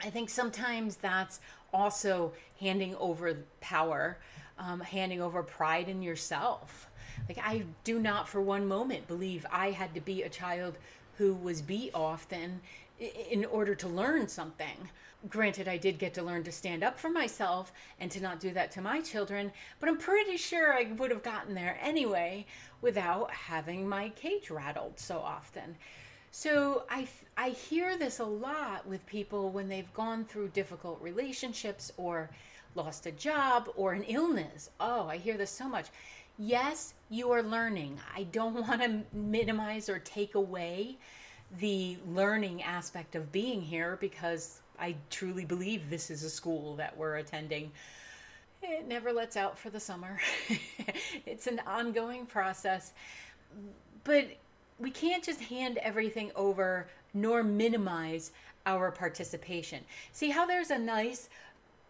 i 0.00 0.10
think 0.10 0.30
sometimes 0.30 0.96
that's 0.96 1.40
also 1.72 2.32
handing 2.60 2.94
over 2.96 3.36
power 3.60 4.18
um, 4.58 4.80
handing 4.80 5.20
over 5.20 5.42
pride 5.42 5.88
in 5.88 6.02
yourself. 6.02 6.88
Like 7.28 7.38
i 7.38 7.64
do 7.84 7.98
not 7.98 8.28
for 8.28 8.40
one 8.40 8.66
moment 8.66 9.06
believe 9.08 9.46
i 9.50 9.70
had 9.70 9.94
to 9.94 10.00
be 10.00 10.22
a 10.22 10.28
child 10.28 10.76
who 11.18 11.34
was 11.34 11.62
beat 11.62 11.90
often 11.94 12.60
in 13.30 13.44
order 13.44 13.74
to 13.74 13.88
learn 13.88 14.28
something 14.28 14.90
granted, 15.28 15.68
I 15.68 15.76
did 15.76 15.98
get 15.98 16.14
to 16.14 16.22
learn 16.22 16.42
to 16.44 16.52
stand 16.52 16.82
up 16.82 16.98
for 16.98 17.08
myself 17.08 17.72
and 18.00 18.10
to 18.10 18.20
not 18.20 18.40
do 18.40 18.50
that 18.52 18.72
to 18.72 18.80
my 18.80 19.00
children, 19.00 19.52
but 19.78 19.88
I'm 19.88 19.98
pretty 19.98 20.36
sure 20.36 20.72
I 20.72 20.92
would 20.96 21.10
have 21.10 21.22
gotten 21.22 21.54
there 21.54 21.78
anyway 21.80 22.46
without 22.80 23.30
having 23.30 23.88
my 23.88 24.08
cage 24.10 24.50
rattled 24.50 24.98
so 24.98 25.18
often. 25.18 25.76
So 26.30 26.84
I, 26.90 27.06
I 27.36 27.50
hear 27.50 27.96
this 27.96 28.18
a 28.18 28.24
lot 28.24 28.86
with 28.86 29.04
people 29.06 29.50
when 29.50 29.68
they've 29.68 29.92
gone 29.92 30.24
through 30.24 30.48
difficult 30.48 31.00
relationships 31.00 31.92
or 31.96 32.30
lost 32.74 33.06
a 33.06 33.12
job 33.12 33.68
or 33.76 33.92
an 33.92 34.02
illness. 34.04 34.70
Oh, 34.80 35.06
I 35.06 35.18
hear 35.18 35.36
this 35.36 35.50
so 35.50 35.68
much. 35.68 35.86
Yes, 36.38 36.94
you 37.10 37.30
are 37.30 37.42
learning. 37.42 38.00
I 38.16 38.24
don't 38.24 38.54
want 38.68 38.80
to 38.80 39.02
minimize 39.12 39.88
or 39.88 39.98
take 39.98 40.34
away 40.34 40.96
the 41.58 41.98
learning 42.08 42.62
aspect 42.62 43.14
of 43.14 43.30
being 43.32 43.60
here 43.60 43.98
because 44.00 44.60
I 44.78 44.96
truly 45.10 45.44
believe 45.44 45.90
this 45.90 46.10
is 46.10 46.22
a 46.22 46.30
school 46.30 46.76
that 46.76 46.96
we're 46.96 47.16
attending. 47.16 47.72
It 48.62 48.86
never 48.86 49.12
lets 49.12 49.36
out 49.36 49.58
for 49.58 49.70
the 49.70 49.80
summer. 49.80 50.18
it's 51.26 51.46
an 51.46 51.60
ongoing 51.66 52.26
process. 52.26 52.92
But 54.04 54.28
we 54.78 54.90
can't 54.90 55.22
just 55.22 55.40
hand 55.40 55.78
everything 55.78 56.30
over 56.34 56.88
nor 57.14 57.42
minimize 57.42 58.32
our 58.64 58.90
participation. 58.90 59.84
See 60.12 60.30
how 60.30 60.46
there's 60.46 60.70
a 60.70 60.78
nice 60.78 61.28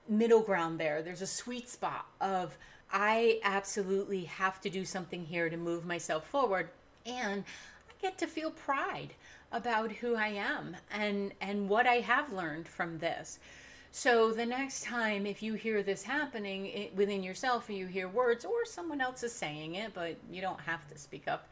middle 0.09 0.41
ground 0.41 0.81
there. 0.81 1.03
There's 1.03 1.23
a 1.23 1.27
sweet 1.27 1.69
spot 1.69 2.07
of 2.21 2.57
I 2.93 3.41
absolutely 3.43 4.25
have 4.25 4.61
to 4.63 4.71
do 4.71 4.85
something 4.85 5.25
here 5.25 5.49
to 5.49 5.57
move 5.57 5.87
myself 5.87 6.27
forward 6.29 6.69
and 7.07 7.45
I 7.89 7.93
get 8.03 8.19
to 8.19 8.27
feel 8.27 8.51
pride 8.51 9.15
about 9.53 9.93
who 9.93 10.17
I 10.17 10.29
am 10.29 10.77
and 10.91 11.33
and 11.41 11.69
what 11.69 11.87
I 11.87 11.97
have 11.97 12.33
learned 12.33 12.69
from 12.69 12.99
this. 12.99 13.39
So 13.91 14.33
the 14.33 14.47
next 14.47 14.85
time 14.85 15.27
if 15.27 15.43
you 15.43 15.55
hear 15.55 15.83
this 15.83 16.03
happening 16.03 16.67
it, 16.67 16.97
within 16.97 17.23
yourself 17.23 17.69
or 17.69 17.73
you 17.73 17.87
hear 17.87 18.09
words 18.09 18.45
or 18.45 18.65
someone 18.65 19.01
else 19.01 19.23
is 19.23 19.33
saying 19.33 19.75
it 19.75 19.93
but 19.95 20.17
you 20.31 20.41
don't 20.41 20.61
have 20.61 20.89
to 20.89 20.99
speak 20.99 21.29
up. 21.29 21.49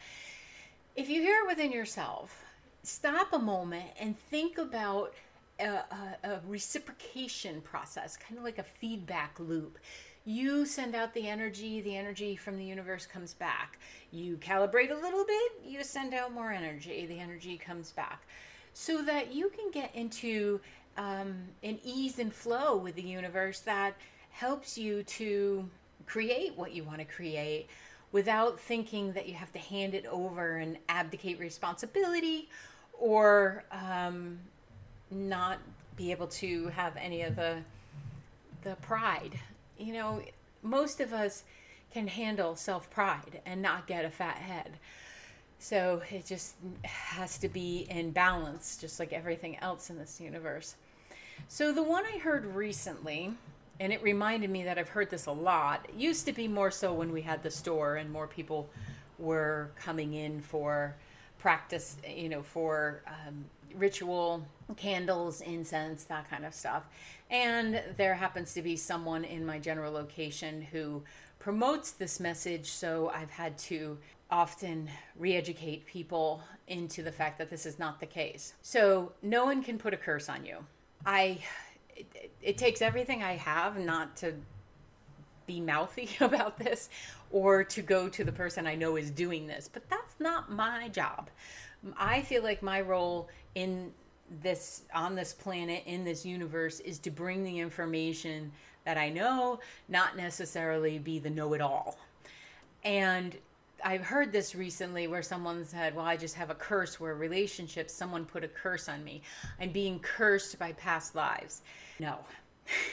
If 0.97 1.09
you 1.09 1.21
hear 1.21 1.45
it 1.45 1.47
within 1.47 1.71
yourself, 1.71 2.45
stop 2.83 3.33
a 3.33 3.39
moment 3.39 3.91
and 4.01 4.19
think 4.19 4.59
about 4.59 5.15
a, 5.61 5.65
a, 5.69 6.17
a 6.25 6.41
reciprocation 6.47 7.61
process, 7.61 8.17
kind 8.17 8.39
of 8.39 8.45
like 8.45 8.59
a 8.59 8.63
feedback 8.63 9.39
loop. 9.39 9.79
You 10.31 10.65
send 10.65 10.95
out 10.95 11.13
the 11.13 11.27
energy, 11.27 11.81
the 11.81 11.97
energy 11.97 12.37
from 12.37 12.57
the 12.57 12.65
universe 12.65 13.05
comes 13.05 13.35
back. 13.35 13.81
You 14.13 14.37
calibrate 14.37 14.93
a 14.93 14.95
little 14.95 15.25
bit, 15.25 15.53
you 15.67 15.83
send 15.83 16.15
out 16.15 16.33
more 16.33 16.53
energy, 16.53 17.05
the 17.05 17.19
energy 17.19 17.59
comes 17.59 17.91
back. 17.91 18.23
So 18.73 19.03
that 19.03 19.35
you 19.35 19.51
can 19.51 19.73
get 19.73 19.93
into 19.93 20.61
um, 20.97 21.35
an 21.65 21.81
ease 21.83 22.21
and 22.21 22.33
flow 22.33 22.77
with 22.77 22.95
the 22.95 23.03
universe 23.03 23.59
that 23.61 23.97
helps 24.31 24.79
you 24.79 25.03
to 25.03 25.69
create 26.07 26.57
what 26.57 26.71
you 26.71 26.85
want 26.85 26.99
to 26.99 27.05
create 27.05 27.67
without 28.13 28.61
thinking 28.61 29.13
that 29.15 29.29
you 29.29 29.35
have 29.35 29.53
to 29.55 29.59
hand 29.59 29.95
it 29.95 30.07
over 30.07 30.59
and 30.59 30.79
abdicate 30.89 31.41
responsibility 31.41 32.49
or 32.93 33.65
um, 33.73 34.39
not 35.11 35.59
be 35.97 36.13
able 36.13 36.29
to 36.29 36.69
have 36.69 36.97
any 36.97 37.23
of 37.23 37.35
the 37.35 37.57
the 38.63 38.77
pride. 38.77 39.41
You 39.81 39.95
know, 39.95 40.23
most 40.63 41.01
of 41.01 41.13
us 41.15 41.45
can 41.91 42.07
handle 42.07 42.55
self 42.55 42.91
pride 42.91 43.41
and 43.47 43.63
not 43.63 43.87
get 43.87 44.05
a 44.05 44.11
fat 44.11 44.37
head. 44.37 44.73
So 45.59 46.03
it 46.11 46.27
just 46.27 46.55
has 46.85 47.39
to 47.39 47.49
be 47.49 47.87
in 47.91 48.13
balance, 48.13 48.77
just 48.79 49.01
like 49.01 49.13
everything 49.13 49.57
else 49.59 49.91
in 49.91 49.99
this 49.99 50.21
universe. 50.21 50.77
So 51.49 51.73
the 51.73 51.83
one 51.83 52.05
I 52.05 52.19
heard 52.19 52.45
recently, 52.55 53.33
and 53.79 53.93
it 53.93 54.03
reminded 54.03 54.51
me 54.51 54.65
that 54.65 54.79
I've 54.79 54.89
heard 54.91 55.11
this 55.11 55.27
a 55.27 55.33
lot. 55.33 55.87
It 55.89 55.95
used 55.95 56.27
to 56.27 56.33
be 56.33 56.47
more 56.47 56.71
so 56.71 56.93
when 56.93 57.13
we 57.13 57.23
had 57.23 57.43
the 57.43 57.51
store 57.51 57.97
and 57.97 58.11
more 58.11 58.27
people 58.27 58.69
were 59.19 59.71
coming 59.77 60.15
in 60.15 60.41
for 60.41 60.95
practice, 61.41 61.97
you 62.07 62.29
know, 62.29 62.43
for 62.43 63.03
um, 63.07 63.45
ritual, 63.75 64.47
candles, 64.77 65.41
incense, 65.41 66.05
that 66.05 66.29
kind 66.31 66.45
of 66.45 66.55
stuff. 66.55 66.85
And 67.31 67.83
there 67.97 68.15
happens 68.15 68.53
to 68.55 68.63
be 68.63 68.77
someone 68.77 69.25
in 69.25 69.45
my 69.45 69.59
general 69.59 69.93
location 69.93 70.63
who 70.63 71.03
promotes 71.39 71.93
this 71.93 72.21
message, 72.21 72.67
so 72.71 73.11
I've 73.15 73.31
had 73.31 73.57
to 73.59 73.99
often 74.31 74.89
re 75.19 75.35
educate 75.35 75.87
people 75.87 76.43
into 76.69 77.03
the 77.03 77.11
fact 77.11 77.39
that 77.39 77.51
this 77.51 77.67
is 77.67 77.79
not 77.79 77.99
the 77.99 78.07
case. 78.07 78.55
So, 78.63 79.13
no 79.23 79.45
one 79.45 79.63
can 79.63 79.79
put 79.79 79.95
a 79.95 79.97
curse 79.97 80.29
on 80.29 80.45
you. 80.45 80.59
I, 81.05 81.39
it, 81.97 82.31
it 82.43 82.59
takes 82.59 82.83
everything 82.83 83.23
I 83.23 83.33
have 83.33 83.79
not 83.79 84.17
to 84.19 84.35
be 85.51 85.61
mouthy 85.61 86.09
about 86.21 86.59
this 86.59 86.91
or 87.33 87.65
to 87.65 87.83
go 87.83 88.09
to 88.09 88.25
the 88.25 88.33
person 88.33 88.67
I 88.67 88.77
know 88.77 88.97
is 88.97 89.11
doing 89.11 89.47
this, 89.47 89.69
but 89.73 89.89
that's 89.91 90.15
not 90.21 90.53
my 90.53 90.89
job. 90.89 91.29
I 91.99 92.23
feel 92.23 92.43
like 92.43 92.63
my 92.63 92.81
role 92.81 93.29
in 93.55 93.93
this 94.43 94.83
on 94.95 95.17
this 95.17 95.33
planet 95.33 95.83
in 95.87 96.05
this 96.05 96.25
universe 96.25 96.79
is 96.81 97.01
to 97.01 97.11
bring 97.11 97.43
the 97.43 97.59
information 97.59 98.53
that 98.85 98.97
I 98.97 99.09
know, 99.09 99.59
not 99.89 100.17
necessarily 100.17 100.99
be 100.99 101.19
the 101.19 101.31
know-it-all. 101.31 101.99
And 102.85 103.37
I've 103.85 104.03
heard 104.03 104.31
this 104.31 104.55
recently 104.55 105.09
where 105.09 105.23
someone 105.23 105.65
said, 105.65 105.97
Well, 105.97 106.05
I 106.05 106.17
just 106.17 106.37
have 106.37 106.51
a 106.51 106.55
curse 106.55 107.01
where 107.01 107.15
relationships, 107.15 107.93
someone 107.93 108.25
put 108.25 108.45
a 108.45 108.49
curse 108.49 108.89
on 108.89 109.03
me. 109.03 109.23
I'm 109.61 109.73
being 109.73 109.99
cursed 109.99 110.59
by 110.59 110.73
past 110.73 111.15
lives. 111.15 111.63
No. 111.99 112.19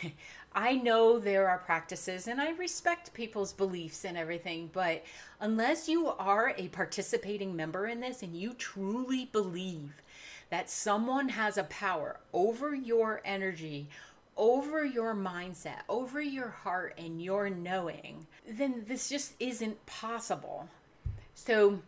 I 0.58 0.74
know 0.74 1.20
there 1.20 1.48
are 1.48 1.60
practices 1.60 2.28
and 2.28 2.42
I 2.42 2.50
respect 2.54 3.14
people's 3.14 3.54
beliefs 3.54 4.06
and 4.06 4.18
everything, 4.18 4.72
but 4.74 5.04
unless 5.40 5.88
you 5.88 6.08
are 6.08 6.56
a 6.58 6.70
participating 6.70 7.56
member 7.56 7.86
in 7.86 8.00
this 8.00 8.24
and 8.24 8.36
you 8.36 8.56
truly 8.56 9.26
believe 9.26 9.92
that 10.50 10.68
someone 10.68 11.30
has 11.30 11.60
a 11.60 11.66
power 11.66 12.20
over 12.34 12.74
your 12.74 13.22
energy, 13.24 13.88
over 14.36 14.84
your 14.84 15.14
mindset, 15.14 15.82
over 15.88 16.20
your 16.20 16.50
heart, 16.50 16.96
and 16.98 17.22
your 17.22 17.52
knowing, 17.52 18.26
then 18.50 18.84
this 18.88 19.10
just 19.10 19.34
isn't 19.40 19.86
possible. 19.86 20.68
So, 21.36 21.84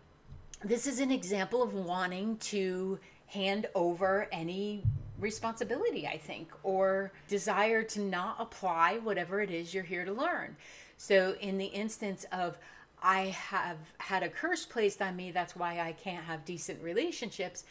this 0.64 0.86
is 0.86 1.00
an 1.00 1.10
example 1.10 1.64
of 1.64 1.74
wanting 1.74 2.38
to 2.38 3.00
hand 3.26 3.66
over 3.74 4.28
any 4.32 4.84
responsibility, 5.20 6.08
I 6.08 6.18
think, 6.18 6.52
or 6.64 7.12
desire 7.28 7.84
to 7.84 8.02
not 8.02 8.38
apply 8.40 9.00
whatever 9.04 9.42
it 9.42 9.52
is 9.52 9.74
you're 9.74 9.84
here 9.84 10.06
to 10.06 10.14
learn. 10.14 10.56
So, 10.98 11.36
in 11.40 11.58
the 11.58 11.66
instance 11.66 12.26
of 12.32 12.58
I 13.02 13.28
have 13.28 13.78
had 13.98 14.24
a 14.24 14.30
curse 14.30 14.66
placed 14.66 15.02
on 15.02 15.16
me, 15.16 15.32
that's 15.32 15.56
why 15.56 15.80
I 15.80 15.94
can't 15.94 16.24
have 16.26 16.44
decent 16.44 16.82
relationships. 16.82 17.64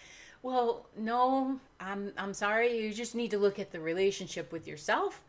Well, 0.42 0.86
no, 0.96 1.60
I'm 1.80 2.12
I'm 2.16 2.32
sorry. 2.32 2.80
You 2.80 2.94
just 2.94 3.14
need 3.14 3.30
to 3.32 3.38
look 3.38 3.58
at 3.58 3.72
the 3.72 3.80
relationship 3.80 4.52
with 4.52 4.66
yourself 4.66 5.22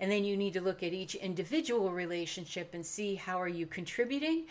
and 0.00 0.10
then 0.10 0.24
you 0.24 0.36
need 0.36 0.52
to 0.54 0.60
look 0.60 0.82
at 0.82 0.92
each 0.92 1.14
individual 1.14 1.90
relationship 1.90 2.74
and 2.74 2.84
see 2.84 3.14
how 3.14 3.40
are 3.40 3.48
you 3.48 3.66
contributing 3.66 4.44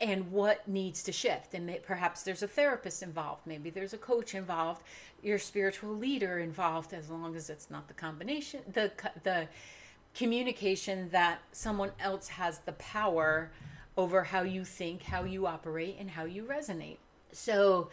and 0.00 0.30
what 0.32 0.66
needs 0.66 1.02
to 1.04 1.12
shift. 1.12 1.54
And 1.54 1.66
may, 1.66 1.78
perhaps 1.78 2.22
there's 2.22 2.42
a 2.42 2.48
therapist 2.48 3.02
involved. 3.02 3.42
Maybe 3.46 3.70
there's 3.70 3.92
a 3.92 3.98
coach 3.98 4.34
involved. 4.34 4.82
Your 5.22 5.38
spiritual 5.38 5.94
leader 5.94 6.38
involved 6.38 6.92
as 6.92 7.08
long 7.10 7.36
as 7.36 7.48
it's 7.48 7.70
not 7.70 7.86
the 7.88 7.94
combination 7.94 8.60
the 8.72 8.90
the 9.22 9.46
communication 10.14 11.08
that 11.10 11.40
someone 11.52 11.90
else 12.00 12.28
has 12.28 12.58
the 12.60 12.72
power 12.72 13.50
over 13.96 14.22
how 14.24 14.42
you 14.42 14.64
think 14.64 15.02
how 15.02 15.24
you 15.24 15.46
operate 15.46 15.96
and 15.98 16.10
how 16.10 16.24
you 16.24 16.42
resonate. 16.44 16.96
So 17.32 17.88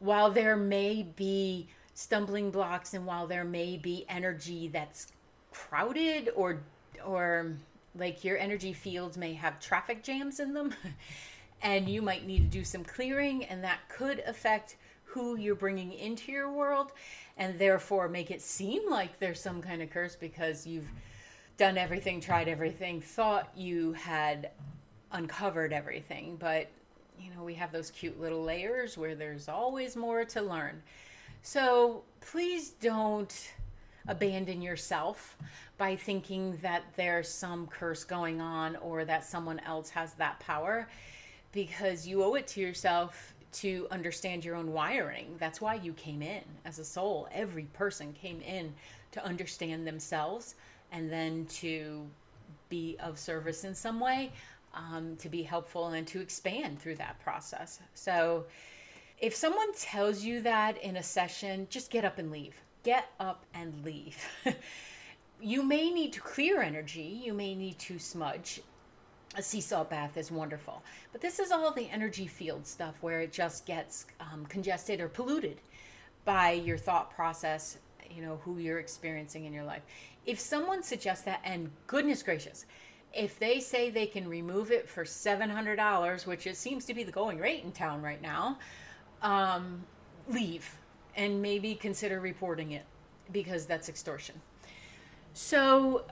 while 0.00 0.30
there 0.30 0.56
may 0.56 1.06
be 1.16 1.68
stumbling 1.94 2.50
blocks 2.50 2.94
and 2.94 3.06
while 3.06 3.26
there 3.26 3.44
may 3.44 3.76
be 3.76 4.04
energy 4.08 4.68
that's 4.68 5.12
crowded 5.52 6.30
or 6.34 6.60
or 7.04 7.52
like 7.94 8.24
your 8.24 8.38
energy 8.38 8.72
fields 8.72 9.16
may 9.16 9.34
have 9.34 9.60
traffic 9.60 10.02
jams 10.02 10.40
in 10.40 10.54
them 10.54 10.74
and 11.62 11.88
you 11.88 12.02
might 12.02 12.26
need 12.26 12.50
to 12.50 12.58
do 12.58 12.64
some 12.64 12.84
clearing 12.84 13.44
and 13.44 13.62
that 13.62 13.78
could 13.88 14.20
affect 14.26 14.76
who 15.04 15.36
you're 15.36 15.54
bringing 15.54 15.92
into 15.92 16.32
your 16.32 16.50
world 16.50 16.92
and 17.36 17.58
therefore 17.58 18.08
make 18.08 18.30
it 18.30 18.40
seem 18.40 18.90
like 18.90 19.18
there's 19.18 19.40
some 19.40 19.62
kind 19.62 19.82
of 19.82 19.90
curse 19.90 20.16
because 20.16 20.66
you've 20.66 20.88
done 21.56 21.78
everything, 21.78 22.20
tried 22.20 22.48
everything, 22.48 23.00
thought 23.00 23.50
you 23.54 23.92
had 23.92 24.50
uncovered 25.12 25.72
everything, 25.72 26.36
but 26.40 26.68
you 27.20 27.30
know, 27.34 27.44
we 27.44 27.54
have 27.54 27.70
those 27.72 27.90
cute 27.90 28.20
little 28.20 28.42
layers 28.42 28.96
where 28.98 29.14
there's 29.14 29.48
always 29.48 29.96
more 29.96 30.24
to 30.24 30.42
learn. 30.42 30.82
So 31.42 32.02
please 32.20 32.70
don't 32.70 33.52
abandon 34.08 34.62
yourself 34.62 35.36
by 35.78 35.94
thinking 35.94 36.58
that 36.62 36.82
there's 36.96 37.28
some 37.28 37.66
curse 37.66 38.02
going 38.02 38.40
on 38.40 38.76
or 38.76 39.04
that 39.04 39.24
someone 39.24 39.60
else 39.60 39.90
has 39.90 40.14
that 40.14 40.40
power 40.40 40.88
because 41.52 42.06
you 42.06 42.24
owe 42.24 42.34
it 42.34 42.46
to 42.48 42.60
yourself 42.60 43.34
to 43.52 43.86
understand 43.90 44.44
your 44.44 44.56
own 44.56 44.72
wiring. 44.72 45.36
That's 45.38 45.60
why 45.60 45.74
you 45.74 45.92
came 45.92 46.22
in 46.22 46.42
as 46.64 46.78
a 46.78 46.84
soul. 46.84 47.28
Every 47.32 47.64
person 47.64 48.12
came 48.14 48.40
in 48.40 48.74
to 49.12 49.24
understand 49.24 49.86
themselves 49.86 50.54
and 50.90 51.10
then 51.10 51.46
to 51.46 52.06
be 52.68 52.96
of 53.00 53.18
service 53.18 53.64
in 53.64 53.74
some 53.74 54.00
way, 54.00 54.32
um, 54.74 55.16
to 55.16 55.28
be 55.28 55.42
helpful 55.42 55.88
and 55.88 56.06
to 56.08 56.20
expand 56.20 56.80
through 56.80 56.96
that 56.96 57.20
process. 57.22 57.80
So, 57.94 58.46
if 59.18 59.36
someone 59.36 59.72
tells 59.74 60.24
you 60.24 60.40
that 60.42 60.82
in 60.82 60.96
a 60.96 61.02
session, 61.02 61.68
just 61.70 61.90
get 61.90 62.04
up 62.04 62.18
and 62.18 62.32
leave. 62.32 62.56
Get 62.82 63.08
up 63.20 63.44
and 63.54 63.84
leave. 63.84 64.16
you 65.40 65.62
may 65.62 65.90
need 65.90 66.12
to 66.14 66.20
clear 66.20 66.60
energy, 66.60 67.20
you 67.24 67.32
may 67.32 67.54
need 67.54 67.78
to 67.80 68.00
smudge, 68.00 68.60
a 69.36 69.42
sea 69.42 69.60
salt 69.60 69.90
bath 69.90 70.16
is 70.16 70.30
wonderful. 70.30 70.82
But 71.10 71.20
this 71.20 71.38
is 71.38 71.50
all 71.50 71.72
the 71.72 71.88
energy 71.90 72.26
field 72.26 72.66
stuff 72.66 72.94
where 73.00 73.20
it 73.20 73.32
just 73.32 73.66
gets 73.66 74.06
um, 74.20 74.46
congested 74.46 75.00
or 75.00 75.08
polluted 75.08 75.60
by 76.24 76.52
your 76.52 76.78
thought 76.78 77.14
process, 77.14 77.78
you 78.10 78.22
know, 78.22 78.40
who 78.44 78.58
you're 78.58 78.78
experiencing 78.78 79.44
in 79.44 79.52
your 79.52 79.64
life. 79.64 79.82
If 80.26 80.38
someone 80.38 80.82
suggests 80.82 81.24
that, 81.24 81.40
and 81.44 81.70
goodness 81.86 82.22
gracious, 82.22 82.66
if 83.12 83.38
they 83.38 83.60
say 83.60 83.90
they 83.90 84.06
can 84.06 84.28
remove 84.28 84.70
it 84.70 84.88
for 84.88 85.04
$700, 85.04 86.26
which 86.26 86.46
it 86.46 86.56
seems 86.56 86.84
to 86.86 86.94
be 86.94 87.02
the 87.02 87.12
going 87.12 87.38
rate 87.38 87.64
in 87.64 87.72
town 87.72 88.02
right 88.02 88.22
now, 88.22 88.58
um, 89.22 89.84
leave 90.28 90.76
and 91.16 91.42
maybe 91.42 91.74
consider 91.74 92.20
reporting 92.20 92.72
it 92.72 92.84
because 93.32 93.66
that's 93.66 93.88
extortion. 93.88 94.34
So 95.34 96.04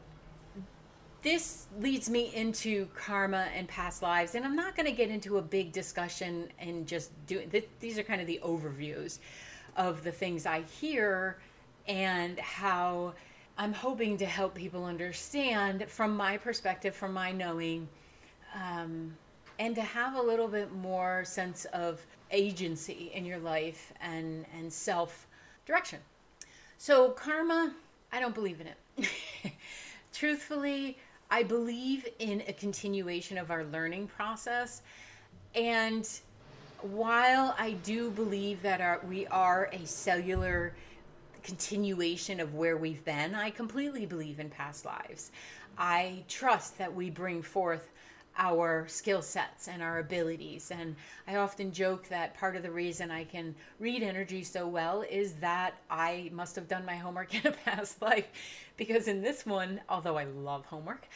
this 1.23 1.67
leads 1.79 2.09
me 2.09 2.35
into 2.35 2.87
karma 2.95 3.47
and 3.55 3.69
past 3.69 4.03
lives 4.03 4.35
and 4.35 4.45
i'm 4.45 4.57
not 4.57 4.75
going 4.77 4.87
to 4.87 4.93
get 4.93 5.11
into 5.11 5.39
a 5.39 5.43
big 5.43 5.73
discussion 5.73 6.49
and 6.59 6.87
just 6.87 7.11
do 7.27 7.41
th- 7.51 7.69
these 7.81 7.99
are 7.99 8.03
kind 8.03 8.21
of 8.21 8.27
the 8.27 8.41
overviews 8.43 9.19
of 9.77 10.03
the 10.03 10.13
things 10.13 10.47
i 10.47 10.63
hear 10.63 11.39
and 11.87 12.39
how 12.39 13.13
i'm 13.59 13.73
hoping 13.73 14.17
to 14.17 14.27
help 14.27 14.55
people 14.55 14.85
understand 14.85 15.85
from 15.89 16.17
my 16.17 16.37
perspective 16.37 16.95
from 16.95 17.13
my 17.13 17.31
knowing 17.33 17.89
um, 18.55 19.15
and 19.59 19.75
to 19.75 19.83
have 19.83 20.17
a 20.17 20.23
little 20.23 20.49
bit 20.49 20.73
more 20.73 21.25
sense 21.25 21.67
of 21.67 22.05
agency 22.31 23.11
in 23.15 23.25
your 23.25 23.39
life 23.39 23.93
and 24.01 24.47
and 24.59 24.73
self 24.73 25.27
direction 25.67 25.99
so 26.79 27.11
karma 27.11 27.75
i 28.13 28.19
don't 28.19 28.35
believe 28.35 28.61
in 28.61 28.67
it. 28.67 29.13
Truthfully 30.13 30.99
I 31.31 31.45
believe 31.45 32.09
in 32.19 32.43
a 32.49 32.53
continuation 32.53 33.39
of 33.39 33.51
our 33.51 33.65
learning 33.65 34.09
process. 34.09 34.83
And 35.55 36.09
while 36.83 37.55
I 37.57 37.73
do 37.85 38.11
believe 38.11 38.63
that 38.63 38.81
our, 38.81 39.01
we 39.09 39.27
are 39.29 39.71
a 39.73 39.87
cellular 39.87 40.75
continuation 41.43 42.41
of 42.41 42.55
where 42.55 42.77
we've 42.77 43.05
been, 43.05 43.35
I 43.35 43.51
completely 43.51 44.07
believe 44.07 44.41
in 44.41 44.51
past 44.51 44.85
lives. 44.85 45.31
I 45.79 46.25
trust 46.29 46.79
that 46.79 46.93
we 46.93 47.11
bring 47.11 47.43
forth 47.43 47.89
our 48.41 48.89
skill 48.89 49.21
sets 49.21 49.69
and 49.69 49.83
our 49.83 49.99
abilities. 49.99 50.71
And 50.71 50.97
I 51.29 51.37
often 51.37 51.73
joke 51.73 52.09
that 52.09 52.35
part 52.35 52.57
of 52.57 52.63
the 52.63 52.71
reason 52.71 53.11
I 53.11 53.25
can 53.25 53.55
read 53.79 54.03
energy 54.03 54.43
so 54.43 54.67
well 54.67 55.03
is 55.03 55.35
that 55.35 55.75
I 55.91 56.31
must 56.33 56.57
have 56.57 56.67
done 56.67 56.87
my 56.87 56.97
homework 56.97 57.35
in 57.45 57.47
a 57.47 57.53
past 57.53 58.01
life. 58.01 58.27
Because 58.79 59.09
in 59.09 59.21
this 59.21 59.45
one, 59.45 59.81
although 59.91 60.17
I 60.17 60.25
love 60.25 60.65
homework, 60.65 61.07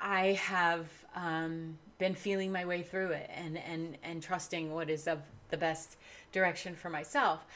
I 0.00 0.32
have 0.32 0.88
um, 1.14 1.78
been 1.98 2.16
feeling 2.16 2.50
my 2.50 2.64
way 2.64 2.82
through 2.82 3.12
it 3.12 3.30
and, 3.32 3.56
and, 3.58 3.96
and 4.02 4.20
trusting 4.20 4.72
what 4.72 4.90
is 4.90 5.06
of 5.06 5.20
the 5.50 5.56
best 5.56 5.96
direction 6.32 6.74
for 6.74 6.90
myself. 6.90 7.46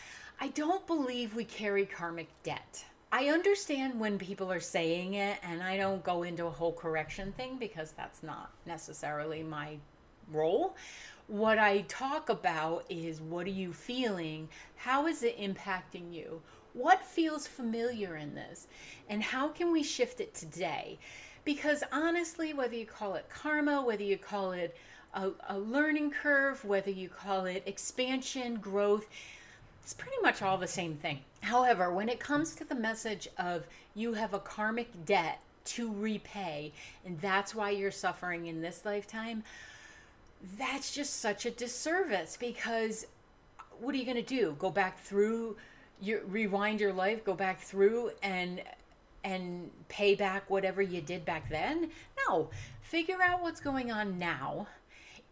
I 0.40 0.48
don't 0.48 0.86
believe 0.86 1.34
we 1.34 1.44
carry 1.44 1.84
karmic 1.84 2.28
debt. 2.44 2.84
I 3.12 3.28
understand 3.28 4.00
when 4.00 4.18
people 4.18 4.50
are 4.50 4.60
saying 4.60 5.14
it, 5.14 5.38
and 5.42 5.62
I 5.62 5.76
don't 5.76 6.02
go 6.02 6.24
into 6.24 6.46
a 6.46 6.50
whole 6.50 6.72
correction 6.72 7.32
thing 7.32 7.56
because 7.56 7.92
that's 7.92 8.22
not 8.22 8.50
necessarily 8.66 9.42
my 9.42 9.76
role. 10.32 10.76
What 11.28 11.58
I 11.58 11.82
talk 11.82 12.28
about 12.28 12.84
is 12.88 13.20
what 13.20 13.46
are 13.46 13.50
you 13.50 13.72
feeling? 13.72 14.48
How 14.74 15.06
is 15.06 15.22
it 15.22 15.38
impacting 15.38 16.12
you? 16.12 16.42
What 16.72 17.04
feels 17.04 17.46
familiar 17.46 18.16
in 18.16 18.34
this? 18.34 18.66
And 19.08 19.22
how 19.22 19.48
can 19.48 19.72
we 19.72 19.82
shift 19.82 20.20
it 20.20 20.34
today? 20.34 20.98
Because 21.44 21.84
honestly, 21.92 22.54
whether 22.54 22.74
you 22.74 22.86
call 22.86 23.14
it 23.14 23.28
karma, 23.28 23.82
whether 23.82 24.02
you 24.02 24.18
call 24.18 24.52
it 24.52 24.76
a, 25.14 25.30
a 25.48 25.58
learning 25.58 26.10
curve, 26.10 26.64
whether 26.64 26.90
you 26.90 27.08
call 27.08 27.46
it 27.46 27.62
expansion, 27.66 28.56
growth, 28.56 29.06
it's 29.86 29.94
pretty 29.94 30.16
much 30.20 30.42
all 30.42 30.58
the 30.58 30.66
same 30.66 30.96
thing. 30.96 31.20
However, 31.42 31.92
when 31.92 32.08
it 32.08 32.18
comes 32.18 32.56
to 32.56 32.64
the 32.64 32.74
message 32.74 33.28
of 33.38 33.68
you 33.94 34.14
have 34.14 34.34
a 34.34 34.40
karmic 34.40 34.88
debt 35.04 35.38
to 35.66 35.92
repay, 35.92 36.72
and 37.04 37.20
that's 37.20 37.54
why 37.54 37.70
you're 37.70 37.92
suffering 37.92 38.48
in 38.48 38.60
this 38.60 38.84
lifetime, 38.84 39.44
that's 40.58 40.92
just 40.92 41.20
such 41.20 41.46
a 41.46 41.52
disservice 41.52 42.36
because 42.36 43.06
what 43.78 43.94
are 43.94 43.98
you 43.98 44.04
going 44.04 44.16
to 44.16 44.22
do? 44.22 44.56
Go 44.58 44.70
back 44.70 44.98
through 44.98 45.56
your 46.02 46.20
rewind 46.24 46.80
your 46.80 46.92
life, 46.92 47.24
go 47.24 47.34
back 47.34 47.60
through 47.60 48.10
and 48.24 48.62
and 49.22 49.70
pay 49.88 50.16
back 50.16 50.50
whatever 50.50 50.82
you 50.82 51.00
did 51.00 51.24
back 51.24 51.48
then? 51.48 51.90
No. 52.28 52.50
Figure 52.82 53.22
out 53.22 53.40
what's 53.40 53.60
going 53.60 53.92
on 53.92 54.18
now 54.18 54.66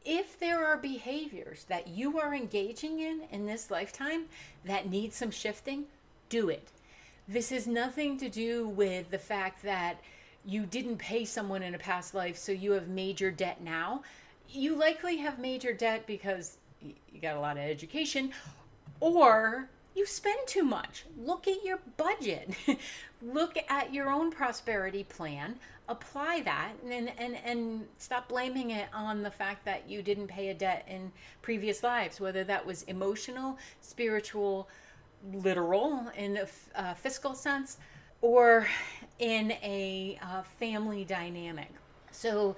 if 0.05 0.39
there 0.39 0.67
are 0.67 0.77
behaviors 0.77 1.65
that 1.65 1.89
you 1.89 2.19
are 2.21 2.35
engaging 2.35 3.01
in 3.01 3.23
in 3.31 3.47
this 3.47 3.71
lifetime 3.71 4.25
that 4.65 4.91
need 4.91 5.13
some 5.13 5.31
shifting, 5.31 5.85
do 6.29 6.49
it. 6.51 6.69
This 7.27 7.51
is 7.51 7.67
nothing 7.67 8.19
to 8.19 8.29
do 8.29 8.69
with 8.69 9.11
the 9.11 9.19
fact 9.19 9.63
that 9.63 10.01
you 10.45 10.67
didn't 10.67 10.99
pay 10.99 11.25
someone 11.25 11.63
in 11.63 11.75
a 11.75 11.79
past 11.79 12.15
life, 12.15 12.37
so 12.37 12.53
you 12.53 12.73
have 12.73 12.89
major 12.89 13.31
debt 13.31 13.63
now. 13.63 14.03
You 14.51 14.77
likely 14.77 15.17
have 15.19 15.39
major 15.39 15.73
debt 15.73 16.07
because 16.07 16.59
you 16.83 17.21
got 17.23 17.37
a 17.37 17.41
lot 17.41 17.57
of 17.57 17.63
education, 17.63 18.31
or 19.01 19.71
you 19.95 20.07
spend 20.07 20.39
too 20.47 20.65
much. 20.65 21.05
Look 21.17 21.47
at 21.47 21.65
your 21.65 21.79
budget. 21.97 22.51
Look 23.23 23.57
at 23.69 23.95
your 23.95 24.11
own 24.11 24.31
prosperity 24.31 25.05
plan. 25.05 25.57
Apply 25.89 26.43
that 26.45 26.73
and, 26.89 27.11
and, 27.19 27.37
and 27.45 27.87
stop 27.99 28.29
blaming 28.29 28.71
it 28.71 28.89
on 28.93 29.23
the 29.23 29.31
fact 29.31 29.65
that 29.67 29.89
you 29.89 30.03
didn't 30.03 30.29
pay 30.29 30.49
a 30.49 30.55
debt 30.55 30.87
in 30.89 31.13
previous 31.43 31.83
lives, 31.83 32.21
whether 32.21 32.43
that 32.45 32.65
was 32.65 32.83
emotional, 32.85 33.59
spiritual, 33.81 34.69
literal, 35.33 36.11
in 36.17 36.39
a 36.39 36.47
uh, 36.81 36.95
fiscal 36.95 37.35
sense, 37.35 37.79
or 38.21 38.67
in 39.19 39.53
a 39.63 40.19
uh, 40.23 40.43
family 40.43 41.05
dynamic. 41.05 41.71
So 42.11 42.57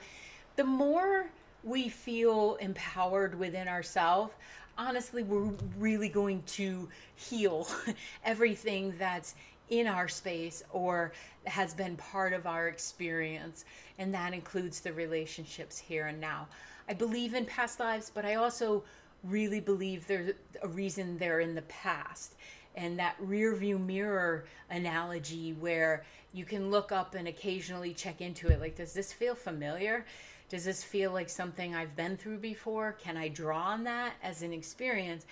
the 0.54 0.64
more 0.64 1.26
we 1.64 1.88
feel 1.88 2.56
empowered 2.60 3.36
within 3.38 3.66
ourselves, 3.66 4.32
honestly, 4.78 5.22
we're 5.22 5.52
really 5.78 6.08
going 6.08 6.42
to 6.46 6.88
heal 7.14 7.66
everything 8.24 8.94
that's 8.98 9.34
in 9.68 9.86
our 9.86 10.08
space 10.08 10.62
or 10.72 11.12
has 11.44 11.74
been 11.74 11.96
part 11.96 12.32
of 12.32 12.46
our 12.46 12.68
experience. 12.68 13.64
And 13.98 14.12
that 14.14 14.32
includes 14.32 14.80
the 14.80 14.92
relationships 14.92 15.78
here 15.78 16.06
and 16.06 16.20
now. 16.20 16.46
I 16.88 16.94
believe 16.94 17.34
in 17.34 17.44
past 17.46 17.80
lives, 17.80 18.10
but 18.14 18.24
I 18.24 18.36
also 18.36 18.84
really 19.24 19.60
believe 19.60 20.06
there's 20.06 20.32
a 20.62 20.68
reason 20.68 21.18
they're 21.18 21.40
in 21.40 21.54
the 21.54 21.62
past. 21.62 22.34
And 22.76 22.98
that 22.98 23.16
rear 23.18 23.54
view 23.56 23.78
mirror 23.78 24.44
analogy 24.70 25.54
where 25.54 26.04
you 26.32 26.44
can 26.44 26.70
look 26.70 26.92
up 26.92 27.14
and 27.14 27.26
occasionally 27.26 27.94
check 27.94 28.20
into 28.20 28.48
it 28.48 28.60
like, 28.60 28.76
does 28.76 28.92
this 28.92 29.12
feel 29.12 29.34
familiar? 29.34 30.04
Does 30.48 30.64
this 30.64 30.84
feel 30.84 31.12
like 31.12 31.28
something 31.28 31.74
I've 31.74 31.96
been 31.96 32.16
through 32.16 32.38
before? 32.38 32.92
Can 32.92 33.16
I 33.16 33.28
draw 33.28 33.58
on 33.58 33.84
that 33.84 34.14
as 34.22 34.42
an 34.42 34.52
experience? 34.52 35.26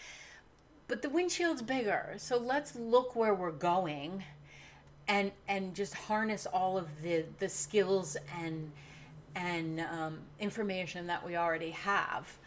But 0.89 1.03
the 1.03 1.09
windshield's 1.09 1.63
bigger, 1.63 2.15
so 2.19 2.37
let's 2.37 2.75
look 2.75 3.17
where 3.17 3.35
we're 3.35 3.53
going 3.53 4.25
and 5.09 5.33
and 5.49 5.75
just 5.75 5.95
harness 5.95 6.47
all 6.47 6.79
of 6.79 6.89
the 7.03 7.25
the 7.39 7.49
skills 7.49 8.17
and 8.41 8.71
and 9.37 9.81
um, 9.81 10.19
information 10.39 11.07
that 11.07 11.25
we 11.25 11.37
already 11.37 11.71
have 11.71 12.39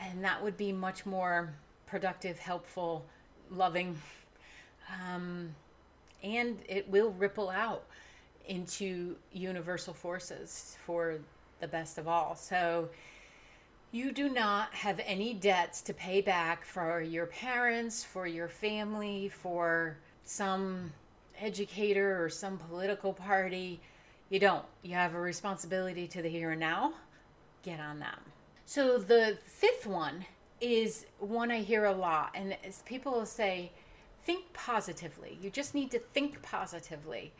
and 0.00 0.22
that 0.22 0.42
would 0.42 0.56
be 0.56 0.72
much 0.72 1.06
more 1.06 1.52
productive 1.86 2.38
helpful 2.38 3.04
loving 3.50 3.96
um, 5.02 5.54
and 6.22 6.58
it 6.68 6.88
will 6.88 7.10
ripple 7.12 7.50
out 7.50 7.84
into 8.46 9.16
universal 9.32 9.94
forces 9.94 10.76
for 10.84 11.18
the 11.64 11.68
best 11.68 11.96
of 11.96 12.06
all. 12.06 12.36
So 12.36 12.90
you 13.90 14.12
do 14.12 14.28
not 14.28 14.74
have 14.74 15.00
any 15.06 15.32
debts 15.32 15.80
to 15.82 15.94
pay 15.94 16.20
back 16.20 16.62
for 16.62 17.00
your 17.00 17.24
parents, 17.24 18.04
for 18.04 18.26
your 18.26 18.48
family, 18.48 19.30
for 19.30 19.96
some 20.24 20.92
educator 21.40 22.22
or 22.22 22.28
some 22.28 22.58
political 22.58 23.14
party. 23.14 23.80
You 24.28 24.40
don't. 24.40 24.66
You 24.82 24.94
have 24.94 25.14
a 25.14 25.20
responsibility 25.20 26.06
to 26.08 26.20
the 26.20 26.28
here 26.28 26.50
and 26.50 26.60
now. 26.60 26.92
Get 27.62 27.80
on 27.80 27.98
that. 28.00 28.18
So 28.66 28.98
the 28.98 29.38
fifth 29.46 29.86
one 29.86 30.26
is 30.60 31.06
one 31.18 31.50
I 31.50 31.60
hear 31.60 31.86
a 31.86 31.92
lot, 31.92 32.30
and 32.34 32.56
as 32.62 32.82
people 32.82 33.24
say, 33.24 33.72
think 34.24 34.52
positively. 34.52 35.38
You 35.40 35.48
just 35.48 35.74
need 35.74 35.90
to 35.92 35.98
think 35.98 36.42
positively. 36.42 37.32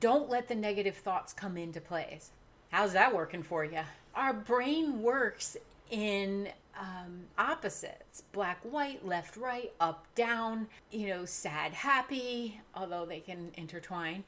Don't 0.00 0.28
let 0.28 0.48
the 0.48 0.56
negative 0.56 0.96
thoughts 0.96 1.32
come 1.32 1.56
into 1.56 1.80
place. 1.80 2.32
How's 2.72 2.94
that 2.94 3.14
working 3.14 3.42
for 3.42 3.66
you? 3.66 3.80
Our 4.14 4.32
brain 4.32 5.02
works 5.02 5.58
in 5.90 6.48
um, 6.80 7.24
opposites 7.36 8.22
black, 8.32 8.60
white, 8.62 9.06
left, 9.06 9.36
right, 9.36 9.70
up, 9.78 10.06
down, 10.14 10.66
you 10.90 11.08
know, 11.08 11.26
sad, 11.26 11.74
happy, 11.74 12.58
although 12.74 13.04
they 13.04 13.20
can 13.20 13.50
intertwine. 13.58 14.24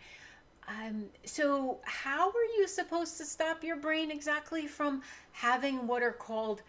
Um, 0.68 1.06
so, 1.24 1.78
how 1.84 2.28
are 2.28 2.58
you 2.58 2.68
supposed 2.68 3.16
to 3.16 3.24
stop 3.24 3.64
your 3.64 3.76
brain 3.76 4.10
exactly 4.10 4.66
from 4.66 5.00
having 5.32 5.86
what 5.86 6.02
are 6.02 6.12
called 6.12 6.60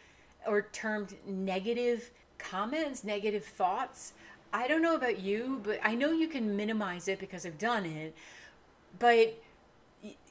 or 0.47 0.67
termed 0.71 1.13
negative 1.27 2.09
comments, 2.37 3.03
negative 3.03 3.43
thoughts? 3.43 4.13
I 4.53 4.69
don't 4.69 4.81
know 4.81 4.95
about 4.95 5.19
you, 5.19 5.59
but 5.61 5.79
I 5.83 5.93
know 5.93 6.13
you 6.13 6.29
can 6.29 6.55
minimize 6.55 7.09
it 7.09 7.19
because 7.19 7.45
I've 7.45 7.57
done 7.57 7.85
it. 7.85 8.15
But 8.97 9.37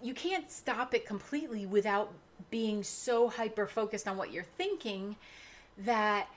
you 0.02 0.14
can't 0.14 0.50
stop 0.50 0.94
it 0.94 1.06
completely 1.06 1.66
without 1.66 2.12
being 2.50 2.82
so 2.82 3.28
hyper 3.28 3.66
focused 3.66 4.06
on 4.06 4.16
what 4.16 4.32
you're 4.32 4.44
thinking 4.44 5.16
that 5.78 6.28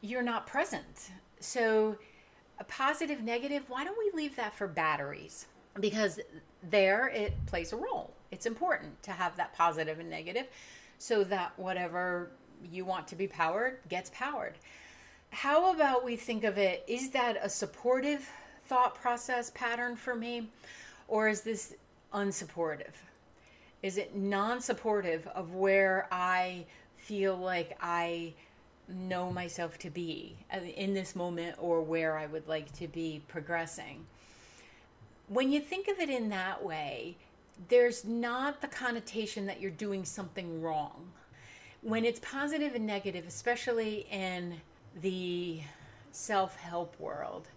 you're 0.00 0.22
not 0.22 0.46
present. 0.46 1.10
So, 1.40 1.96
a 2.58 2.64
positive, 2.64 3.22
negative, 3.22 3.64
why 3.68 3.84
don't 3.84 3.98
we 3.98 4.10
leave 4.14 4.36
that 4.36 4.54
for 4.54 4.68
batteries? 4.68 5.46
Because 5.80 6.20
there 6.70 7.08
it 7.08 7.34
plays 7.46 7.72
a 7.72 7.76
role. 7.76 8.14
It's 8.30 8.46
important 8.46 9.02
to 9.02 9.10
have 9.10 9.36
that 9.36 9.54
positive 9.54 9.98
and 9.98 10.08
negative 10.08 10.46
so 10.98 11.24
that 11.24 11.52
whatever 11.58 12.30
you 12.70 12.84
want 12.84 13.08
to 13.08 13.16
be 13.16 13.26
powered 13.26 13.78
gets 13.88 14.10
powered. 14.14 14.54
How 15.30 15.74
about 15.74 16.04
we 16.04 16.16
think 16.16 16.44
of 16.44 16.58
it 16.58 16.84
is 16.86 17.10
that 17.10 17.38
a 17.42 17.48
supportive 17.48 18.28
thought 18.66 18.94
process 18.94 19.50
pattern 19.50 19.96
for 19.96 20.14
me 20.14 20.48
or 21.08 21.28
is 21.28 21.42
this 21.42 21.74
unsupportive? 22.14 22.94
Is 23.82 23.98
it 23.98 24.16
non 24.16 24.60
supportive 24.60 25.26
of 25.28 25.54
where 25.54 26.08
I 26.10 26.64
feel 26.96 27.36
like 27.36 27.76
I 27.82 28.32
know 28.88 29.30
myself 29.30 29.78
to 29.78 29.90
be 29.90 30.36
uh, 30.52 30.58
in 30.58 30.94
this 30.94 31.14
moment 31.14 31.56
or 31.58 31.82
where 31.82 32.16
I 32.16 32.26
would 32.26 32.48
like 32.48 32.72
to 32.78 32.88
be 32.88 33.22
progressing? 33.28 34.06
When 35.28 35.52
you 35.52 35.60
think 35.60 35.88
of 35.88 35.98
it 35.98 36.08
in 36.08 36.28
that 36.30 36.64
way, 36.64 37.16
there's 37.68 38.04
not 38.04 38.60
the 38.60 38.68
connotation 38.68 39.46
that 39.46 39.60
you're 39.60 39.70
doing 39.70 40.04
something 40.04 40.60
wrong. 40.60 41.10
When 41.82 42.04
it's 42.04 42.20
positive 42.20 42.74
and 42.74 42.86
negative, 42.86 43.26
especially 43.26 44.06
in 44.10 44.60
the 45.00 45.60
self 46.10 46.56
help 46.56 46.98
world, 46.98 47.48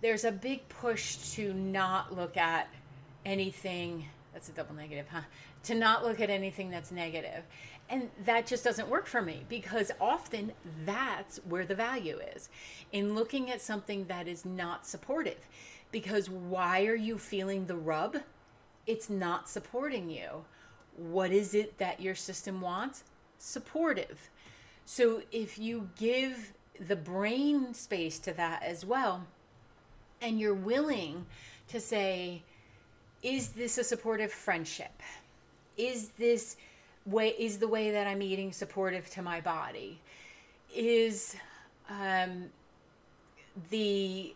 there's 0.00 0.24
a 0.24 0.32
big 0.32 0.68
push 0.68 1.16
to 1.34 1.52
not 1.52 2.16
look 2.16 2.36
at 2.36 2.68
anything 3.24 4.06
that's 4.32 4.48
a 4.48 4.52
double 4.52 4.74
negative, 4.74 5.06
huh? 5.10 5.22
To 5.64 5.74
not 5.74 6.04
look 6.04 6.20
at 6.20 6.30
anything 6.30 6.70
that's 6.70 6.90
negative. 6.90 7.44
And 7.88 8.10
that 8.24 8.46
just 8.46 8.62
doesn't 8.62 8.88
work 8.88 9.06
for 9.06 9.20
me 9.20 9.44
because 9.48 9.90
often 10.00 10.52
that's 10.86 11.38
where 11.38 11.64
the 11.64 11.74
value 11.74 12.20
is 12.36 12.48
in 12.92 13.14
looking 13.14 13.50
at 13.50 13.60
something 13.60 14.04
that 14.06 14.28
is 14.28 14.44
not 14.44 14.86
supportive. 14.86 15.48
Because 15.90 16.30
why 16.30 16.86
are 16.86 16.94
you 16.94 17.18
feeling 17.18 17.66
the 17.66 17.74
rub? 17.74 18.18
It's 18.86 19.10
not 19.10 19.48
supporting 19.48 20.08
you. 20.08 20.44
What 20.96 21.32
is 21.32 21.52
it 21.52 21.78
that 21.78 22.00
your 22.00 22.14
system 22.14 22.60
wants? 22.60 23.02
Supportive. 23.38 24.30
So 24.84 25.22
if 25.32 25.58
you 25.58 25.90
give 25.98 26.52
the 26.78 26.96
brain 26.96 27.74
space 27.74 28.18
to 28.20 28.32
that 28.34 28.62
as 28.62 28.86
well, 28.86 29.26
and 30.22 30.38
you're 30.38 30.54
willing 30.54 31.26
to 31.68 31.80
say, 31.80 32.42
is 33.22 33.50
this 33.50 33.78
a 33.78 33.84
supportive 33.84 34.32
friendship? 34.32 35.02
Is 35.76 36.10
this 36.10 36.56
way 37.06 37.34
is 37.38 37.58
the 37.58 37.68
way 37.68 37.90
that 37.90 38.06
I'm 38.06 38.22
eating 38.22 38.52
supportive 38.52 39.08
to 39.10 39.22
my 39.22 39.40
body? 39.40 39.98
Is 40.74 41.36
um, 41.88 42.46
the 43.70 44.34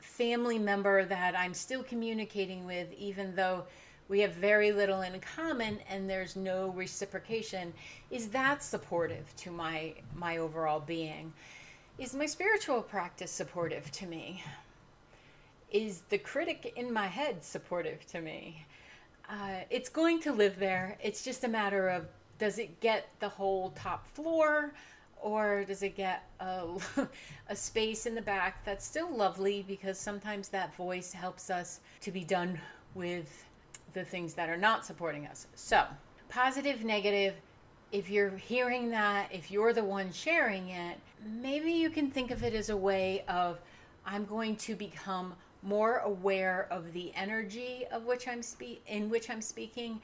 family 0.00 0.58
member 0.58 1.04
that 1.04 1.36
I'm 1.36 1.54
still 1.54 1.82
communicating 1.82 2.64
with, 2.66 2.92
even 2.98 3.34
though 3.34 3.64
we 4.08 4.20
have 4.20 4.32
very 4.32 4.70
little 4.70 5.02
in 5.02 5.18
common 5.20 5.78
and 5.88 6.08
there's 6.08 6.36
no 6.36 6.68
reciprocation, 6.70 7.72
is 8.10 8.28
that 8.28 8.62
supportive 8.62 9.34
to 9.36 9.50
my 9.50 9.94
my 10.16 10.38
overall 10.38 10.80
being? 10.80 11.32
Is 11.98 12.14
my 12.14 12.26
spiritual 12.26 12.82
practice 12.82 13.30
supportive 13.30 13.90
to 13.92 14.06
me? 14.06 14.42
Is 15.74 16.02
the 16.08 16.18
critic 16.18 16.72
in 16.76 16.90
my 16.90 17.08
head 17.08 17.42
supportive 17.44 18.06
to 18.06 18.20
me? 18.20 18.64
Uh, 19.28 19.62
it's 19.70 19.88
going 19.88 20.20
to 20.20 20.32
live 20.32 20.56
there. 20.58 20.96
It's 21.02 21.24
just 21.24 21.42
a 21.42 21.48
matter 21.48 21.88
of 21.88 22.06
does 22.38 22.58
it 22.58 22.80
get 22.80 23.08
the 23.18 23.28
whole 23.28 23.70
top 23.70 24.06
floor 24.14 24.72
or 25.20 25.64
does 25.64 25.82
it 25.82 25.96
get 25.96 26.28
a, 26.38 26.66
a 27.48 27.56
space 27.56 28.06
in 28.06 28.14
the 28.14 28.22
back 28.22 28.64
that's 28.64 28.86
still 28.86 29.10
lovely 29.14 29.64
because 29.66 29.98
sometimes 29.98 30.48
that 30.48 30.72
voice 30.76 31.12
helps 31.12 31.50
us 31.50 31.80
to 32.02 32.12
be 32.12 32.22
done 32.22 32.58
with 32.94 33.44
the 33.94 34.04
things 34.04 34.34
that 34.34 34.48
are 34.48 34.56
not 34.56 34.86
supporting 34.86 35.26
us. 35.26 35.48
So, 35.56 35.84
positive, 36.28 36.84
negative, 36.84 37.34
if 37.90 38.10
you're 38.10 38.30
hearing 38.30 38.90
that, 38.90 39.28
if 39.32 39.50
you're 39.50 39.72
the 39.72 39.84
one 39.84 40.12
sharing 40.12 40.68
it, 40.68 40.98
maybe 41.26 41.72
you 41.72 41.90
can 41.90 42.10
think 42.10 42.30
of 42.30 42.44
it 42.44 42.54
as 42.54 42.70
a 42.70 42.76
way 42.76 43.24
of 43.26 43.60
I'm 44.06 44.24
going 44.24 44.56
to 44.56 44.76
become 44.76 45.34
more 45.64 45.98
aware 45.98 46.68
of 46.70 46.92
the 46.92 47.12
energy 47.14 47.84
of 47.90 48.04
which 48.04 48.28
I'm 48.28 48.42
spe- 48.42 48.80
in 48.86 49.10
which 49.10 49.30
I'm 49.30 49.40
speaking 49.40 50.00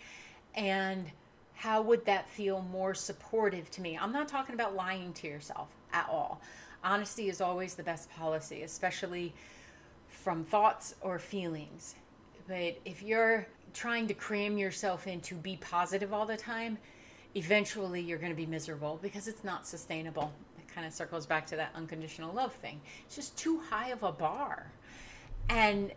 and 0.55 1.11
how 1.55 1.83
would 1.83 2.07
that 2.07 2.29
feel 2.31 2.63
more 2.73 2.95
supportive 2.95 3.71
to 3.73 3.83
me? 3.83 3.99
I'm 4.01 4.13
not 4.13 4.29
talking 4.29 4.55
about 4.55 4.75
lying 4.75 5.13
to 5.13 5.29
yourself 5.29 5.69
at 5.93 6.09
all. 6.09 6.41
Honesty 6.83 7.29
is 7.29 7.43
always 7.43 7.75
the 7.75 7.83
best 7.83 8.11
policy, 8.11 8.63
especially 8.63 9.35
from 10.09 10.43
thoughts 10.43 10.95
or 11.03 11.19
feelings. 11.19 11.97
But 12.49 12.79
if 12.87 13.03
you're 13.03 13.47
trying 13.75 14.07
to 14.09 14.15
cram 14.15 14.57
yourself 14.57 15.07
in 15.07 15.21
to 15.21 15.35
be 15.35 15.59
positive 15.59 16.15
all 16.15 16.25
the 16.25 16.37
time, 16.37 16.79
eventually 17.35 18.01
you're 18.01 18.19
going 18.19 18.33
to 18.33 18.37
be 18.37 18.47
miserable 18.47 18.99
because 19.03 19.29
it's 19.29 19.45
not 19.45 19.67
sustainable. 19.67 20.33
It 20.59 20.73
kind 20.75 20.87
of 20.87 20.95
circles 20.95 21.27
back 21.27 21.47
to 21.49 21.57
that 21.57 21.73
unconditional 21.75 22.33
love 22.33 22.55
thing. 22.55 22.81
It's 23.05 23.17
just 23.17 23.37
too 23.37 23.61
high 23.69 23.91
of 23.91 24.03
a 24.03 24.13
bar. 24.13 24.73
And 25.51 25.93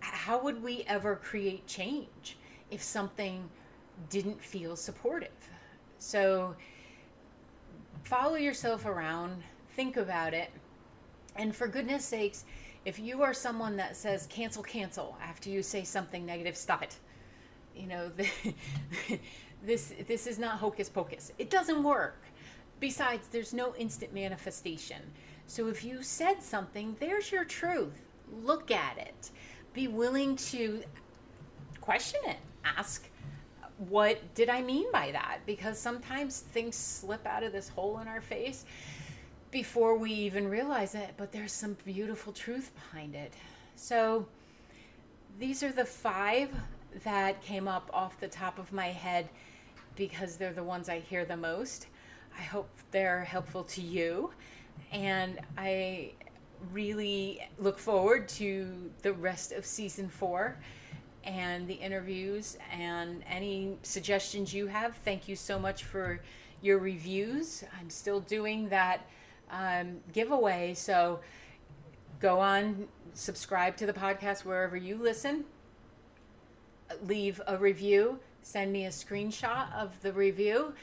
how 0.00 0.42
would 0.42 0.62
we 0.62 0.82
ever 0.88 1.16
create 1.16 1.66
change 1.66 2.38
if 2.70 2.82
something 2.82 3.48
didn't 4.08 4.42
feel 4.42 4.76
supportive? 4.76 5.28
So 5.98 6.56
follow 8.02 8.36
yourself 8.36 8.86
around, 8.86 9.42
think 9.76 9.98
about 9.98 10.32
it. 10.32 10.50
And 11.36 11.54
for 11.54 11.68
goodness 11.68 12.02
sakes, 12.02 12.46
if 12.86 12.98
you 12.98 13.22
are 13.22 13.34
someone 13.34 13.76
that 13.76 13.94
says 13.94 14.26
cancel, 14.28 14.62
cancel 14.62 15.18
after 15.22 15.50
you 15.50 15.62
say 15.62 15.84
something 15.84 16.24
negative, 16.24 16.56
stop 16.56 16.82
it. 16.82 16.96
You 17.76 17.86
know, 17.86 18.08
the, 18.08 18.26
this 19.62 19.92
this 20.06 20.26
is 20.26 20.38
not 20.38 20.58
hocus 20.58 20.88
pocus. 20.88 21.30
It 21.36 21.50
doesn't 21.50 21.82
work. 21.82 22.22
Besides, 22.80 23.28
there's 23.28 23.52
no 23.52 23.74
instant 23.76 24.14
manifestation. 24.14 25.02
So 25.46 25.68
if 25.68 25.84
you 25.84 26.02
said 26.02 26.42
something, 26.42 26.96
there's 27.00 27.30
your 27.30 27.44
truth 27.44 28.00
look 28.42 28.70
at 28.70 28.98
it, 28.98 29.30
be 29.72 29.88
willing 29.88 30.36
to 30.36 30.82
question 31.80 32.20
it, 32.26 32.36
ask, 32.64 33.08
what 33.78 34.34
did 34.34 34.48
I 34.48 34.62
mean 34.62 34.90
by 34.92 35.12
that? 35.12 35.40
Because 35.46 35.78
sometimes 35.78 36.40
things 36.40 36.76
slip 36.76 37.26
out 37.26 37.42
of 37.42 37.52
this 37.52 37.68
hole 37.68 37.98
in 37.98 38.08
our 38.08 38.20
face 38.20 38.64
before 39.50 39.96
we 39.96 40.12
even 40.12 40.48
realize 40.48 40.94
it, 40.94 41.14
but 41.16 41.32
there's 41.32 41.52
some 41.52 41.76
beautiful 41.84 42.32
truth 42.32 42.72
behind 42.74 43.14
it. 43.14 43.32
So, 43.76 44.26
these 45.38 45.62
are 45.62 45.72
the 45.72 45.84
five 45.84 46.50
that 47.02 47.42
came 47.42 47.66
up 47.66 47.90
off 47.92 48.18
the 48.20 48.28
top 48.28 48.58
of 48.58 48.72
my 48.72 48.86
head 48.86 49.28
because 49.96 50.36
they're 50.36 50.52
the 50.52 50.62
ones 50.62 50.88
I 50.88 51.00
hear 51.00 51.24
the 51.24 51.36
most. 51.36 51.88
I 52.38 52.42
hope 52.42 52.68
they're 52.90 53.24
helpful 53.24 53.64
to 53.64 53.80
you. 53.80 54.30
And 54.92 55.40
I 55.58 56.12
really 56.72 57.46
look 57.58 57.78
forward 57.78 58.28
to 58.28 58.90
the 59.02 59.12
rest 59.12 59.52
of 59.52 59.64
season 59.64 60.08
four 60.08 60.58
and 61.24 61.66
the 61.66 61.74
interviews 61.74 62.58
and 62.72 63.22
any 63.28 63.76
suggestions 63.82 64.52
you 64.52 64.66
have. 64.66 64.96
Thank 65.04 65.28
you 65.28 65.36
so 65.36 65.58
much 65.58 65.84
for 65.84 66.20
your 66.60 66.78
reviews. 66.78 67.64
I'm 67.78 67.90
still 67.90 68.20
doing 68.20 68.68
that 68.68 69.06
um, 69.50 69.98
giveaway, 70.12 70.74
so 70.74 71.20
go 72.20 72.40
on, 72.40 72.88
subscribe 73.12 73.76
to 73.76 73.86
the 73.86 73.92
podcast 73.92 74.44
wherever 74.44 74.76
you 74.76 74.96
listen, 74.96 75.44
leave 77.02 77.40
a 77.46 77.56
review, 77.56 78.18
send 78.42 78.72
me 78.72 78.86
a 78.86 78.90
screenshot 78.90 79.72
of 79.74 80.00
the 80.02 80.12
review 80.12 80.74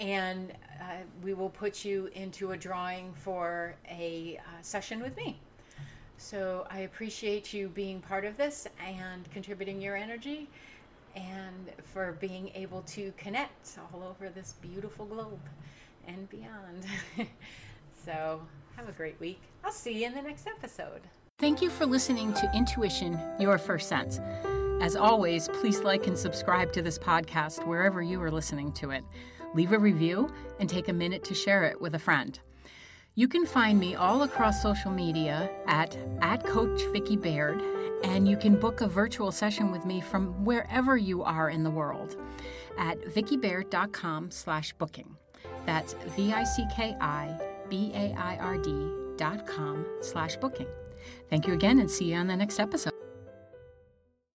and 0.00 0.52
uh, 0.80 1.02
we 1.22 1.34
will 1.34 1.50
put 1.50 1.84
you 1.84 2.10
into 2.14 2.52
a 2.52 2.56
drawing 2.56 3.12
for 3.12 3.74
a 3.88 4.38
uh, 4.38 4.62
session 4.62 5.00
with 5.00 5.16
me. 5.16 5.38
So 6.16 6.66
I 6.70 6.80
appreciate 6.80 7.52
you 7.52 7.68
being 7.68 8.00
part 8.00 8.24
of 8.24 8.36
this 8.36 8.68
and 8.84 9.28
contributing 9.32 9.80
your 9.80 9.96
energy 9.96 10.48
and 11.16 11.70
for 11.82 12.12
being 12.20 12.50
able 12.54 12.82
to 12.82 13.12
connect 13.16 13.78
all 13.92 14.02
over 14.02 14.28
this 14.30 14.54
beautiful 14.62 15.04
globe 15.04 15.40
and 16.06 16.28
beyond. 16.30 16.86
so 18.04 18.40
have 18.76 18.88
a 18.88 18.92
great 18.92 19.18
week. 19.20 19.40
I'll 19.64 19.72
see 19.72 20.00
you 20.00 20.06
in 20.06 20.14
the 20.14 20.22
next 20.22 20.46
episode. 20.46 21.02
Thank 21.38 21.60
you 21.60 21.70
for 21.70 21.86
listening 21.86 22.32
to 22.34 22.50
Intuition, 22.54 23.18
Your 23.40 23.58
First 23.58 23.88
Sense. 23.88 24.20
As 24.80 24.96
always, 24.96 25.48
please 25.48 25.80
like 25.80 26.06
and 26.06 26.16
subscribe 26.16 26.72
to 26.72 26.82
this 26.82 26.98
podcast 26.98 27.66
wherever 27.66 28.02
you 28.02 28.22
are 28.22 28.30
listening 28.30 28.72
to 28.72 28.90
it 28.90 29.04
leave 29.54 29.72
a 29.72 29.78
review, 29.78 30.32
and 30.60 30.68
take 30.68 30.88
a 30.88 30.92
minute 30.92 31.24
to 31.24 31.34
share 31.34 31.64
it 31.64 31.80
with 31.80 31.94
a 31.94 31.98
friend. 31.98 32.38
You 33.14 33.28
can 33.28 33.44
find 33.44 33.78
me 33.78 33.94
all 33.94 34.22
across 34.22 34.62
social 34.62 34.90
media 34.90 35.50
at, 35.66 35.96
at 36.20 36.44
Coach 36.44 36.80
Vicki 36.92 37.16
Baird, 37.16 37.62
and 38.04 38.26
you 38.26 38.36
can 38.36 38.56
book 38.56 38.80
a 38.80 38.86
virtual 38.86 39.30
session 39.30 39.70
with 39.70 39.84
me 39.84 40.00
from 40.00 40.44
wherever 40.44 40.96
you 40.96 41.22
are 41.22 41.50
in 41.50 41.62
the 41.62 41.70
world 41.70 42.16
at 42.78 42.98
vickibaird.com 43.02 44.30
slash 44.30 44.72
booking. 44.74 45.16
That's 45.66 45.94
V-I-C-K-I 46.16 47.52
B-A-I-R-D 47.72 49.02
com 49.46 49.86
slash 50.00 50.36
booking. 50.36 50.66
Thank 51.30 51.46
you 51.46 51.54
again 51.54 51.78
and 51.78 51.90
see 51.90 52.12
you 52.12 52.16
on 52.16 52.26
the 52.26 52.36
next 52.36 52.60
episode. 52.60 53.01